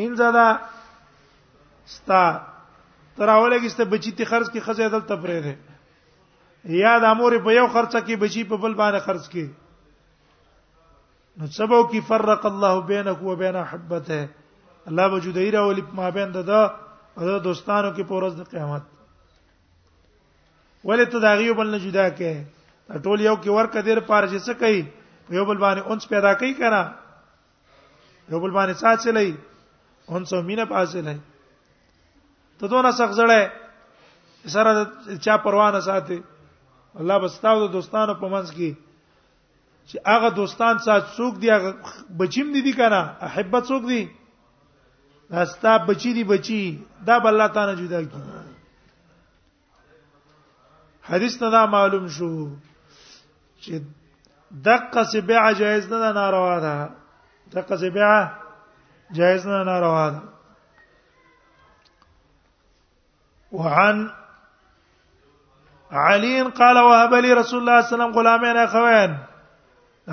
ان 0.00 0.14
زدا 0.16 0.44
ستا 1.94 2.22
تراوله 3.16 3.58
کیسته 3.62 3.84
بچی 3.92 4.10
تی 4.16 4.24
خرج 4.24 4.50
کی 4.52 4.60
خزه 4.60 4.88
دل 4.88 5.00
تپره 5.06 5.40
ده 5.44 5.54
یا 6.74 6.98
د 6.98 7.04
امور 7.04 7.36
په 7.44 7.52
یو 7.52 7.66
خرچه 7.74 8.00
کې 8.04 8.16
بچی 8.22 8.44
په 8.44 8.56
بل 8.62 8.74
باندې 8.74 8.98
خرج 9.06 9.28
کی 9.28 9.46
نو 11.38 11.46
سبو 11.58 11.82
کی 11.92 12.00
فرق 12.08 12.46
الله 12.46 12.80
بینک 12.92 13.20
و 13.22 13.34
بین 13.42 13.56
حبته 13.72 14.22
الله 14.86 15.08
وجودی 15.12 15.50
را 15.56 15.60
ولې 15.70 15.84
ما 16.00 16.10
بین 16.16 16.32
ددا 16.38 16.62
او 17.16 17.38
دوستانو 17.38 17.90
کې 17.96 18.02
په 18.02 18.14
ورځ 18.14 18.34
د 18.40 18.50
قیامت 18.54 18.82
ولې 20.84 21.04
ته 21.12 21.18
دا 21.26 21.34
غیوب 21.42 21.56
بل 21.62 21.70
نه 21.76 21.84
جدا 21.84 22.08
کې 22.16 23.02
ټول 23.04 23.20
یو 23.28 23.36
کې 23.36 23.48
ورکه 23.60 23.80
دیر 23.88 24.00
پار 24.10 24.24
چې 24.32 24.38
څه 24.38 24.54
کوي 24.64 24.84
یو 25.38 25.44
بل 25.44 25.58
باندې 25.58 25.80
اونس 25.88 26.08
پیدا 26.14 26.32
کوي 26.40 26.54
کنه 26.54 26.94
یو 28.28 28.40
بل 28.40 28.50
باندې 28.60 28.84
ساتلې 28.84 29.34
اون 30.06 30.24
څو 30.24 30.42
مینه 30.42 30.64
پاسه 30.64 31.02
نه 31.02 31.18
ته 32.58 32.66
دونه 32.68 32.92
سخت 32.92 33.12
زړه 33.18 33.52
سره 34.54 34.72
چا 35.24 35.34
پروا 35.44 35.70
نه 35.70 35.80
ساتي 35.80 36.22
الله 36.94 37.18
بس 37.18 37.40
تاسو 37.40 37.66
دوستانو 37.72 38.14
په 38.20 38.28
منځ 38.32 38.48
کې 38.56 38.70
چې 39.88 39.96
هغه 40.14 40.30
دوستان 40.40 40.76
سات 40.86 41.04
څوک 41.16 41.34
دی 41.42 41.48
هغه 41.50 41.70
بچیم 42.22 42.52
دي 42.52 42.62
دي 42.68 42.72
کنه 42.80 43.00
احبه 43.28 43.60
څوک 43.70 43.82
دي 43.92 44.02
راستا 45.30 45.76
بچی 45.90 46.12
دي 46.18 46.24
بچی 46.32 46.62
دا 47.06 47.18
بل 47.18 47.28
الله 47.34 47.46
تعالی 47.58 47.74
جدا 47.82 48.02
کی 48.02 48.18
حدیث 51.10 51.40
نه 51.42 51.50
دا 51.50 51.64
معلوم 51.78 52.08
شو 52.18 52.30
چې 53.62 53.80
دقه 54.68 55.04
سبع 55.16 55.50
جائز 55.58 55.92
نه 55.92 56.12
ناروا 56.20 56.60
ده 56.66 56.76
دقه 57.54 57.76
سبع 57.86 58.14
جائز 59.14 59.46
نه 59.46 59.62
ناروا 59.64 60.08
ده 60.10 60.18
وعن 63.52 64.10
علي 66.04 66.42
قال 66.42 66.78
وهب 66.78 67.14
لي 67.14 67.32
رسول 67.32 67.58
الله 67.60 67.80
صلى 67.80 67.80
الله 67.80 67.82
عليه 67.82 67.86
وسلم 67.86 68.12
غلامين 68.20 68.56
اخوين 68.56 69.18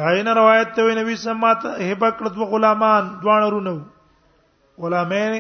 عین 0.07 0.27
روایت 0.37 0.69
ته 0.77 0.81
نبی 0.97 1.13
سمات 1.19 1.63
هبه 1.67 2.09
کړ 2.11 2.25
دو 2.33 2.43
غلامان 2.49 3.05
دوانه 3.23 3.45
رونو 3.53 3.77
غلامین 4.83 5.31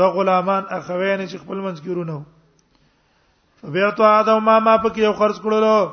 دو 0.00 0.06
غلامان 0.14 0.66
اخوین 0.78 1.24
چې 1.26 1.36
خپل 1.42 1.56
منځ 1.56 1.80
کې 1.82 1.88
رونو 1.98 2.18
فبيعت 3.62 3.98
ادم 4.12 4.38
ما 4.50 4.56
ما 4.58 4.74
پکې 4.76 4.98
یو 5.08 5.12
خرج 5.22 5.40
کړلو 5.40 5.88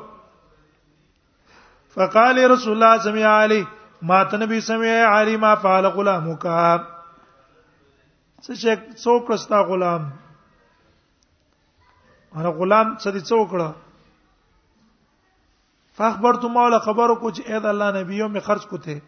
فقال 1.96 2.42
رسول 2.54 2.74
الله 2.82 3.02
سمع 3.06 3.24
عليه 3.34 3.66
ما 4.08 4.16
ته 4.30 4.36
نبی 4.40 4.56
سمې 4.60 4.94
عالم 5.10 5.44
فعل 5.60 5.86
غلامک 5.96 6.42
څه 8.44 8.52
چې 8.60 8.70
څوک 9.02 9.30
رستا 9.32 9.60
غلام 9.70 10.02
هر 12.38 12.48
غلام 12.58 12.88
څه 13.02 13.08
دي 13.14 13.20
څوکړه 13.30 13.68
فاخبرت 16.00 16.44
مولا 16.56 16.78
خبرو 16.88 17.14
کو 17.22 17.30
چې 17.36 17.42
اې 17.48 17.58
د 17.66 17.68
الله 17.72 17.88
نبیو 17.98 18.26
می 18.34 18.40
خرج 18.50 18.64
کوته 18.74 18.98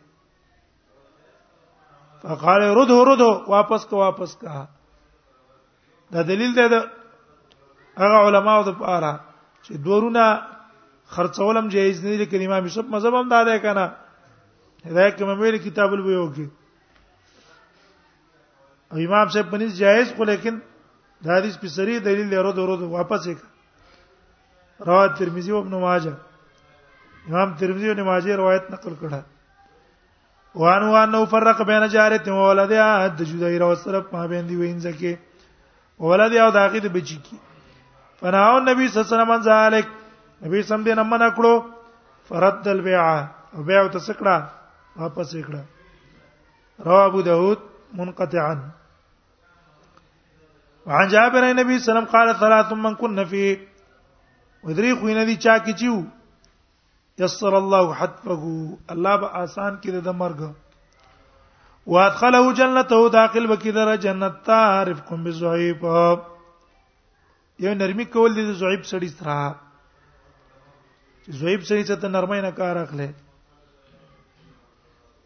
فقال 2.23 2.63
رده 2.81 2.99
رده 3.11 3.29
واپس 3.57 3.85
کو 3.93 3.97
واپس 4.05 4.31
کا 4.45 4.57
دا 6.17 6.23
دلیل 6.33 6.55
دی 6.63 6.69
د 6.77 6.79
هغه 8.05 8.25
علماو 8.31 8.63
د 8.73 8.79
پاره 8.85 9.13
چې 9.65 9.73
دورونه 9.91 10.25
خرڅولم 11.15 11.69
جایز 11.79 12.05
نه 12.09 12.17
دي 12.25 12.31
کلمه 12.35 12.61
مشب 12.71 12.93
مذهب 12.99 13.15
هم 13.23 13.29
دا 13.37 13.43
دی 13.53 13.59
کنه 13.69 13.87
دا 14.95 15.09
کوم 15.19 15.29
ویل 15.41 15.57
کتاب 15.59 15.93
البیو 15.93 16.25
کې 16.35 16.47
او 18.93 18.99
امام 19.05 19.29
صاحب 19.35 19.51
پنځ 19.51 19.77
جایز 19.79 20.13
خو 20.17 20.25
لیکن 20.25 20.59
دا 21.25 21.37
حدیث 21.37 21.57
په 21.61 21.67
سری 21.77 21.99
دلیل 22.07 22.29
لرو 22.35 22.53
درو 22.59 22.77
واپس 22.91 23.27
وکړه 23.29 24.87
رواه 24.89 25.07
ترمذی 25.21 25.53
او 25.53 25.59
ابن 25.59 25.75
ماجه 25.85 26.13
امام 27.33 27.55
ترمذی 27.63 27.87
او 27.89 27.93
ابن 27.95 28.03
ماجه 28.09 28.37
روایت 28.41 28.71
نقل 28.75 28.95
کړه 29.03 29.21
وان 30.65 30.83
وان 30.97 31.11
نو 31.13 31.25
فرق 31.33 31.63
بین 31.71 31.87
جارت 31.95 32.29
و 32.35 32.37
ولدها 32.49 33.09
د 33.23 33.31
جدای 33.33 33.59
رو 33.63 33.75
سره 33.85 34.01
په 34.11 34.27
بین 34.35 34.49
دی 34.51 34.57
وین 34.61 34.79
زکه 34.85 35.17
ولدها 36.11 36.45
او 36.45 36.51
داغه 36.59 36.81
د 36.85 36.93
بچی 36.99 37.17
کی 37.29 37.37
فناو 38.21 38.59
نبی 38.69 38.87
صلی 38.89 39.01
الله 39.01 39.09
علیه 39.09 39.17
وسلم 39.17 39.35
ذالک 39.51 39.87
نبی 40.43 40.63
سم 40.63 40.85
دې 40.85 40.99
نمنه 41.03 41.31
کړو 41.41 42.31
فرد 42.31 42.69
البيعه 42.75 43.31
او 43.55 43.63
بيع 43.73 43.83
تسکړه 43.87 44.56
واپس 44.99 45.35
وکړه 45.35 45.63
رواه 46.89 47.05
ابو 47.09 47.23
داود 47.29 47.65
منقطعا 48.03 48.55
وعن 50.91 51.09
جابر 51.15 51.43
النبي 51.47 51.79
صلى 51.79 51.79
الله 51.79 51.83
عليه 51.83 51.83
وسلم 51.83 52.13
قال 52.13 52.35
ثلاث 52.45 52.73
من 52.87 52.95
كنا 52.95 53.25
في 53.33 53.43
ودري 54.69 54.95
خو 55.01 55.09
نه 55.09 55.25
دي 55.31 55.37
چا 55.47 55.57
کیچو 55.67 55.97
يسر 57.25 57.57
الله 57.63 57.95
حتفه 58.03 58.47
الله 58.95 59.17
با 59.25 59.29
آسان 59.43 59.77
کړه 59.83 60.07
د 60.09 60.17
مرګ 60.23 61.93
وادخله 61.95 62.53
جنته 62.63 63.03
داخل 63.19 63.51
وکړه 63.53 63.85
د 63.93 64.01
جنت 64.07 64.41
تعرف 64.49 65.03
کوم 65.11 65.25
بزعيب 65.29 65.87
یو 67.67 67.75
نرمي 67.85 68.05
کول 68.17 68.35
دي 68.41 68.47
زعيب 68.65 68.85
سړي 68.93 69.11
سره 69.21 69.37
زعيب 71.45 71.69
سړي 71.71 72.01
ته 72.03 72.15
نرمي 72.17 72.41
نه 72.49 72.51
کار 72.63 72.77
اخلي 72.85 73.11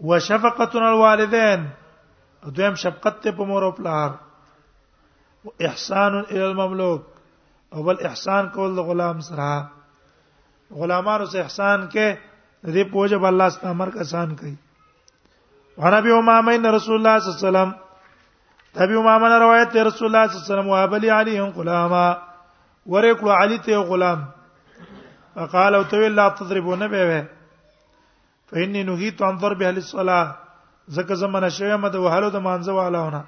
وشفقتن 0.00 0.82
الوالدين 0.82 1.62
دویم 2.44 2.74
شفقت 2.74 3.20
ته 3.22 3.30
په 3.38 3.44
مور 3.50 3.62
او 3.64 3.70
پلار 3.78 4.10
احسان 5.60 6.24
الى 6.30 6.44
المملوك 6.44 7.02
او 7.74 7.82
بل 7.88 8.06
احسان 8.06 8.48
کول 8.54 8.80
غلام 8.88 9.20
سره 9.26 9.70
غلامانو 10.82 11.26
سره 11.32 11.42
احسان 11.42 11.84
کې 11.92 12.18
دې 12.74 12.82
پوجا 12.92 13.16
الله 13.20 13.48
ستاسو 13.56 13.68
امر 13.70 13.88
کا 13.96 14.00
آسان 14.00 14.34
کوي 14.40 14.54
ورابي 15.82 16.12
امامه 16.14 16.54
ان 16.54 16.66
رسول 16.76 16.94
الله 17.00 17.18
صلى 17.18 17.28
الله 17.30 17.38
عليه 17.38 17.48
وسلم 17.48 17.76
تبي 18.78 18.96
امامه 19.02 19.38
روایت 19.44 19.76
رسول 19.90 20.06
الله 20.06 20.26
صلى 20.26 20.36
الله 20.36 20.46
عليه 20.46 20.52
وسلم 20.52 20.68
وابلی 20.68 21.08
علیهم 21.08 21.50
غلاما 21.50 22.08
ورکو 22.94 23.32
علي 23.36 23.58
ته 23.68 23.76
غلام 23.92 24.24
فقال 25.36 25.74
او 25.74 25.82
تو 25.92 25.96
الا 26.08 26.28
تضربون 26.40 26.86
به 26.88 27.20
فإني 28.50 28.82
نهيت 28.82 29.22
عن 29.22 29.38
ضرب 29.38 29.62
اهل 29.62 29.76
الصلاه 29.76 30.34
زکه 30.96 31.14
زمنه 31.14 31.48
شوی 31.48 31.76
مده 31.76 31.98
وهلو 32.00 32.28
د 32.28 32.36
مانځه 32.46 32.72
والاونه 32.74 33.22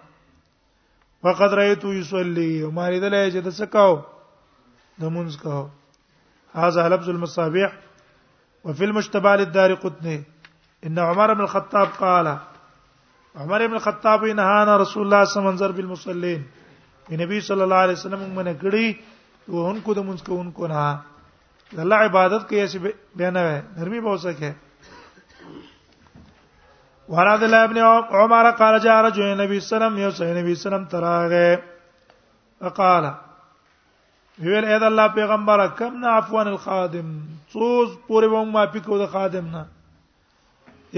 وقد 1.22 1.54
رايت 1.58 1.84
يصلي 2.00 2.52
وما 2.64 2.86
لدل 2.90 3.14
چې 3.34 3.38
د 3.46 3.48
سکاو 3.58 3.94
د 5.00 5.04
مونږ 5.16 5.40
کاو 5.42 5.62
هاذا 6.54 6.88
لفظ 6.88 7.08
المصابيح 7.08 7.70
وفي 8.64 8.84
المشتبه 8.84 9.36
للدار 9.36 9.74
قطني 9.74 10.18
ان 10.86 10.98
عمر 10.98 11.34
بن 11.34 11.40
الخطاب 11.40 11.88
قال 12.00 12.26
عمر 13.36 13.66
بن 13.66 13.74
الخطاب 13.74 14.24
نهانا 14.24 14.76
رسول 14.76 15.02
الله 15.04 15.24
صلى 15.24 15.36
الله 15.36 15.50
عليه 15.50 15.60
وسلم 15.64 15.76
بالمصلين 15.78 16.42
نبی 17.22 17.40
صلی 17.46 17.62
الله 17.62 17.76
علیه 17.84 17.94
وسلم 18.00 18.22
من 18.34 18.52
کړي 18.58 18.88
وهونکو 19.48 19.94
د 19.94 20.04
مونږ 20.08 20.26
کوونکو 20.26 20.66
نه 20.66 21.00
الله 21.82 21.96
عبادت 22.10 22.48
کوي 22.48 22.66
چې 22.68 22.78
بیان 23.16 23.36
وای 23.36 23.58
نرمي 23.78 24.00
به 24.00 24.12
وسکه 24.18 24.54
وراد 27.12 27.42
الله 27.44 27.62
ابن 27.68 27.78
عمر 28.18 28.50
قال 28.58 28.80
جاء 28.80 28.96
رجل 29.04 29.22
النبي 29.32 29.60
صلى 29.60 29.86
الله 29.86 29.92
عليه 29.92 30.06
وسلم 30.06 30.38
نبی 30.38 30.54
سلام 30.60 30.84
تراغه 30.92 31.48
وقال 32.60 33.04
ویل 34.44 34.64
اې 34.70 34.78
د 34.82 34.86
الله 34.90 35.06
پیغمبر 35.18 35.62
کم 35.82 35.98
نه 36.04 36.14
عفوان 36.20 36.48
الخادم 36.52 37.10
څوز 37.54 37.90
پورې 38.08 38.32
و 38.36 38.42
ما 38.54 38.64
پکو 38.76 38.98
د 39.02 39.10
خادم 39.16 39.50
نه 39.58 39.62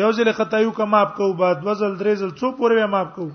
یو 0.02 0.12
ځل 0.20 0.32
خدایو 0.40 0.70
کا 0.80 0.84
ماپ 0.94 1.16
کو 1.16 1.30
بعد 1.44 1.66
وزل 1.68 1.98
درې 1.98 2.14
ځل 2.22 2.30
څو 2.40 2.52
پورې 2.60 2.80
ما 2.80 2.86
ماپ 2.96 3.14
کو 3.14 3.28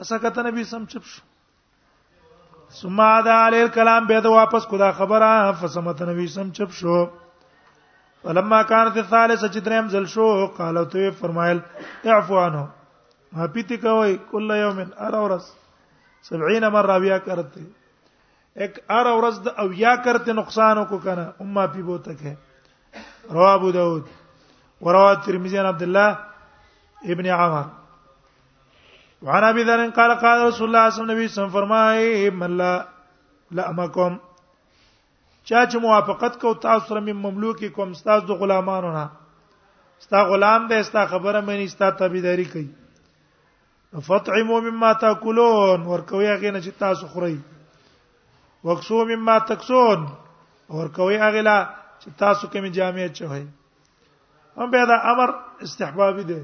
فسکت 0.00 0.38
نبی 0.48 0.64
سم 0.76 0.84
چپ 0.94 1.04
شو 1.12 2.64
ثم 2.80 3.00
عاد 3.10 3.28
علی 3.40 3.62
الكلام 3.64 4.06
به 4.06 4.36
واپس 4.38 4.64
کو 4.72 4.82
دا 4.86 4.90
خبره 5.02 5.52
فسمت 5.62 6.02
نبی 6.12 6.26
سم 6.38 6.50
چپ 6.60 6.72
شو 6.80 7.04
ولما 8.24 8.60
كانت 8.70 8.96
الثالثه 9.04 9.48
چې 9.54 9.58
دریم 9.68 9.86
ځل 9.94 10.04
شو 10.14 10.26
قال 10.58 10.76
تو 10.92 11.10
فرمایل 11.20 11.60
اعفو 12.16 12.38
عنه 12.44 12.64
ما 13.38 13.46
تی 13.70 13.76
کوي 13.86 14.16
کل 14.30 14.50
یوم 14.58 14.78
ار 15.06 15.14
اورس 15.20 15.44
70 16.30 16.64
مره 16.76 16.98
بیا 17.04 17.18
کرتے 17.28 17.60
ایک 18.64 18.78
ار 18.98 19.06
اورس 19.12 19.40
د 19.46 19.62
اویا 19.64 19.94
کرتے 20.08 20.32
نقصان 20.40 20.84
کو 20.88 20.98
کنا 21.06 21.24
اما 21.44 21.66
پی 21.72 21.82
بو 21.86 21.96
تک 22.04 22.22
ہے 22.26 22.34
ابو 23.54 23.70
داود 23.78 24.04
وروا 24.86 25.10
الترمذي 25.10 25.58
عن 25.62 25.66
عبد 25.70 25.82
الله 25.86 26.16
ابن 27.14 27.26
عمر 27.38 27.66
وعن 29.28 29.44
ابي 29.50 29.64
ذر 29.70 29.88
قال 29.98 30.14
قال 30.24 30.44
رسول 30.46 30.68
الله 30.68 30.90
صلى 30.90 31.04
الله 31.04 31.14
عليه 31.14 31.32
وسلم 31.34 31.50
فرمائے 31.58 32.30
من 32.42 32.56
لا 32.62 32.72
لأمكم 33.56 34.18
چا 35.48 35.64
چې 35.70 35.78
موافقت 35.80 36.40
کو 36.40 36.52
تاسو 36.66 36.86
سره 36.88 37.00
مم 37.06 37.18
مملوک 37.24 37.60
کوم 37.76 37.92
تاسو 38.04 38.26
د 38.28 38.38
غلامانو 38.42 38.92
نه 38.94 39.04
ستا 40.04 40.22
غلام 40.30 40.66
به 40.70 40.82
ستا 40.88 41.02
خبره 41.12 41.40
مې 41.46 41.66
ستا 41.74 41.90
تابعداري 42.00 42.46
کوي 42.52 42.68
فطعموا 44.06 44.60
مما 44.68 44.92
تاكلون 45.02 45.80
ورکوي 45.90 46.26
هغه 46.34 46.50
نه 46.56 46.60
چې 46.64 46.72
تاسو 46.84 47.06
خوري 47.16 47.36
وکسو 48.68 49.02
مما 49.12 49.36
تکسون 49.52 50.06
ورکوي 50.78 51.16
هغه 51.24 51.42
لا 51.48 51.58
چې 52.00 52.08
تاسو 52.24 52.48
کوم 52.54 52.66
جامع 52.80 53.08
چوي 53.22 53.44
هم 54.62 54.66
به 54.76 54.86
دا 54.92 54.96
امر 55.12 55.28
استحبابي 55.68 56.24
دی 56.32 56.40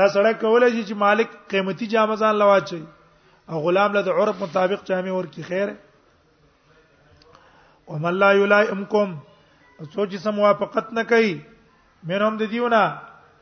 دا 0.00 0.06
سره 0.16 0.32
کولای 0.44 0.70
شي 0.72 0.82
چې 0.88 0.92
مالک 1.06 1.30
قیمتي 1.54 1.86
جامه 1.94 2.16
ځان 2.24 2.34
لواچي 2.42 2.82
او 3.50 3.60
غلام 3.66 3.92
له 3.98 4.12
عرب 4.22 4.42
مطابق 4.46 4.84
جامع 4.90 5.12
ورکی 5.16 5.42
خیره 5.50 5.76
ومن 7.88 8.14
لا 8.18 8.30
یلائمکم 8.32 9.14
سوچ 9.94 10.14
سم 10.22 10.34
موافقت 10.36 10.92
نه 10.98 11.02
کوي 11.10 11.32
مینهم 12.06 12.36
د 12.40 12.48
دیونه 12.54 12.80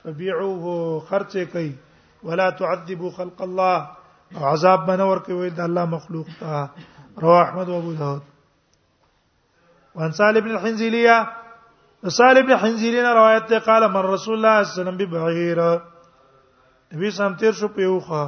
فبيعوه 0.02 0.74
خرچه 1.10 1.44
کوي 1.54 1.70
ولا 2.30 2.50
تعذبوا 2.58 3.10
خلق 3.20 3.40
الله 3.46 3.86
عذاب 4.52 4.84
بنور 4.90 5.18
کوي 5.30 5.48
د 5.50 5.60
الله 5.68 5.84
مخلوق 5.94 6.26
ته 6.40 6.68
رواه 7.24 7.40
احمد 7.46 7.68
او 7.70 7.78
ابو 7.78 7.92
داود 8.02 8.22
وان 9.94 10.12
سالم 10.20 10.44
بن 10.48 10.58
الحنزليه 10.58 11.18
سالم 12.20 12.46
بن 12.52 12.56
حنزليه 12.66 13.14
روایت 13.22 13.46
ته 13.54 13.58
قال 13.72 13.90
من 13.96 14.00
رسول 14.12 14.34
الله 14.38 14.62
صلی 14.62 14.66
الله 14.66 14.70
علیه 14.70 14.78
وسلم 14.82 14.98
ببعير 14.98 15.80
نبی 16.94 17.10
سم 17.16 17.34
تیر 17.42 17.52
شو 17.64 17.68
پیوخه 17.80 18.24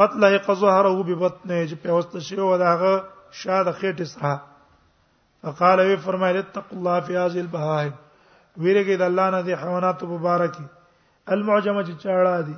قتله 0.00 0.38
قزهره 0.46 0.94
ببطنه 1.02 1.66
چې 1.68 1.74
په 1.84 1.92
واسطه 2.00 2.20
شی 2.30 2.36
و 2.40 2.56
داغه 2.64 2.94
شاده 3.30 3.72
خېټه 3.72 4.02
سره 4.14 4.40
فقال 5.42 5.80
وی 5.86 5.94
فرمایله 6.06 6.40
اتقوا 6.46 6.76
الله 6.78 6.98
فی 7.06 7.14
هذه 7.20 7.40
البهائم 7.44 7.94
ویریږي 8.64 8.96
د 9.02 9.02
الله 9.08 9.30
نه 9.34 9.40
دي 9.46 9.54
حیوانات 9.62 10.02
مبارکي 10.10 10.66
المعجمه 11.36 11.82
چاړه 12.02 12.34
دي 12.48 12.54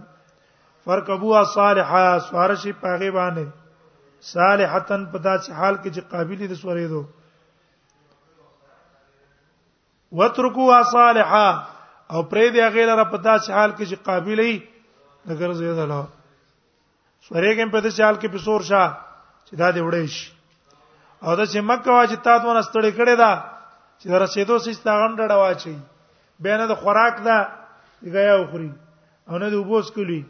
فرکبوا 0.89 1.41
صالحا 1.53 2.03
سوارشی 2.26 2.72
پاغه 2.82 3.11
باندې 3.18 4.32
صالحتن 4.32 5.05
پدا 5.14 5.35
چې 5.45 5.51
حال 5.61 5.74
کې 5.82 5.91
چې 5.95 6.01
قابلیت 6.12 6.51
د 6.51 6.55
سورې 6.62 6.87
دو 6.93 7.01
وترکوا 10.22 10.80
صالحا 10.93 11.49
او 12.14 12.20
پرې 12.30 12.47
دی 12.57 12.61
هغه 12.66 12.80
لپاره 12.91 13.11
پدا 13.14 13.35
چې 13.45 13.49
حال 13.59 13.70
کې 13.76 13.85
چې 13.91 13.97
قابلیت 14.11 14.62
نګر 15.32 15.51
زیدل 15.61 15.91
سورې 17.26 17.53
کې 17.57 17.66
په 17.72 17.78
دې 17.85 18.05
حال 18.09 18.16
کې 18.20 18.28
په 18.37 18.47
سور 18.49 18.61
شاه 18.72 18.89
چې 19.47 19.55
دا 19.61 19.68
دی 19.74 19.82
وړې 19.89 20.07
شي 20.18 20.26
او 21.27 21.35
د 21.41 21.45
چې 21.53 21.61
مکه 21.70 21.91
واجب 21.99 22.20
تاسو 22.29 22.53
نه 22.57 22.62
ستړي 22.68 22.91
کړي 22.99 23.14
دا 23.22 23.31
چې 23.99 24.07
در 24.14 24.18
رسیدو 24.25 24.57
سې 24.64 24.72
ستاغم 24.81 25.12
ډډه 25.18 25.37
واچي 25.43 25.75
بینه 26.47 26.64
د 26.70 26.81
خوراک 26.83 27.14
دا 27.29 27.39
غیا 28.16 28.35
وخوري 28.43 28.70
او 29.29 29.35
نه 29.43 29.49
د 29.55 29.59
وبوس 29.62 29.87
کلی 29.99 30.20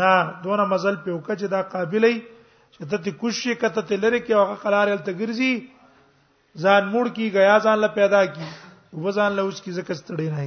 نه 0.00 0.10
دونه 0.44 0.64
مزل 0.74 0.96
په 1.06 1.10
وکړه 1.16 1.36
چې 1.40 1.46
دا 1.54 1.60
قابلې 1.72 2.16
چې 2.72 2.82
ته 2.92 2.96
تی 3.06 3.10
کوشي 3.22 3.54
کته 3.62 3.82
ته 3.88 3.94
لری 4.04 4.20
کې 4.24 4.32
هغه 4.40 4.54
قلارل 4.66 5.00
ته 5.08 5.12
ګرځي 5.20 5.52
ځان 6.64 6.82
موړ 6.92 7.06
کی 7.16 7.24
غیا 7.38 7.56
ځان 7.66 7.76
له 7.86 7.96
پیدا 7.98 8.22
کی 8.36 8.46
وبزان 8.96 9.30
له 9.40 9.48
اوس 9.48 9.58
کی 9.66 9.70
زکه 9.80 9.94
ستړي 10.02 10.26
نه 10.36 10.42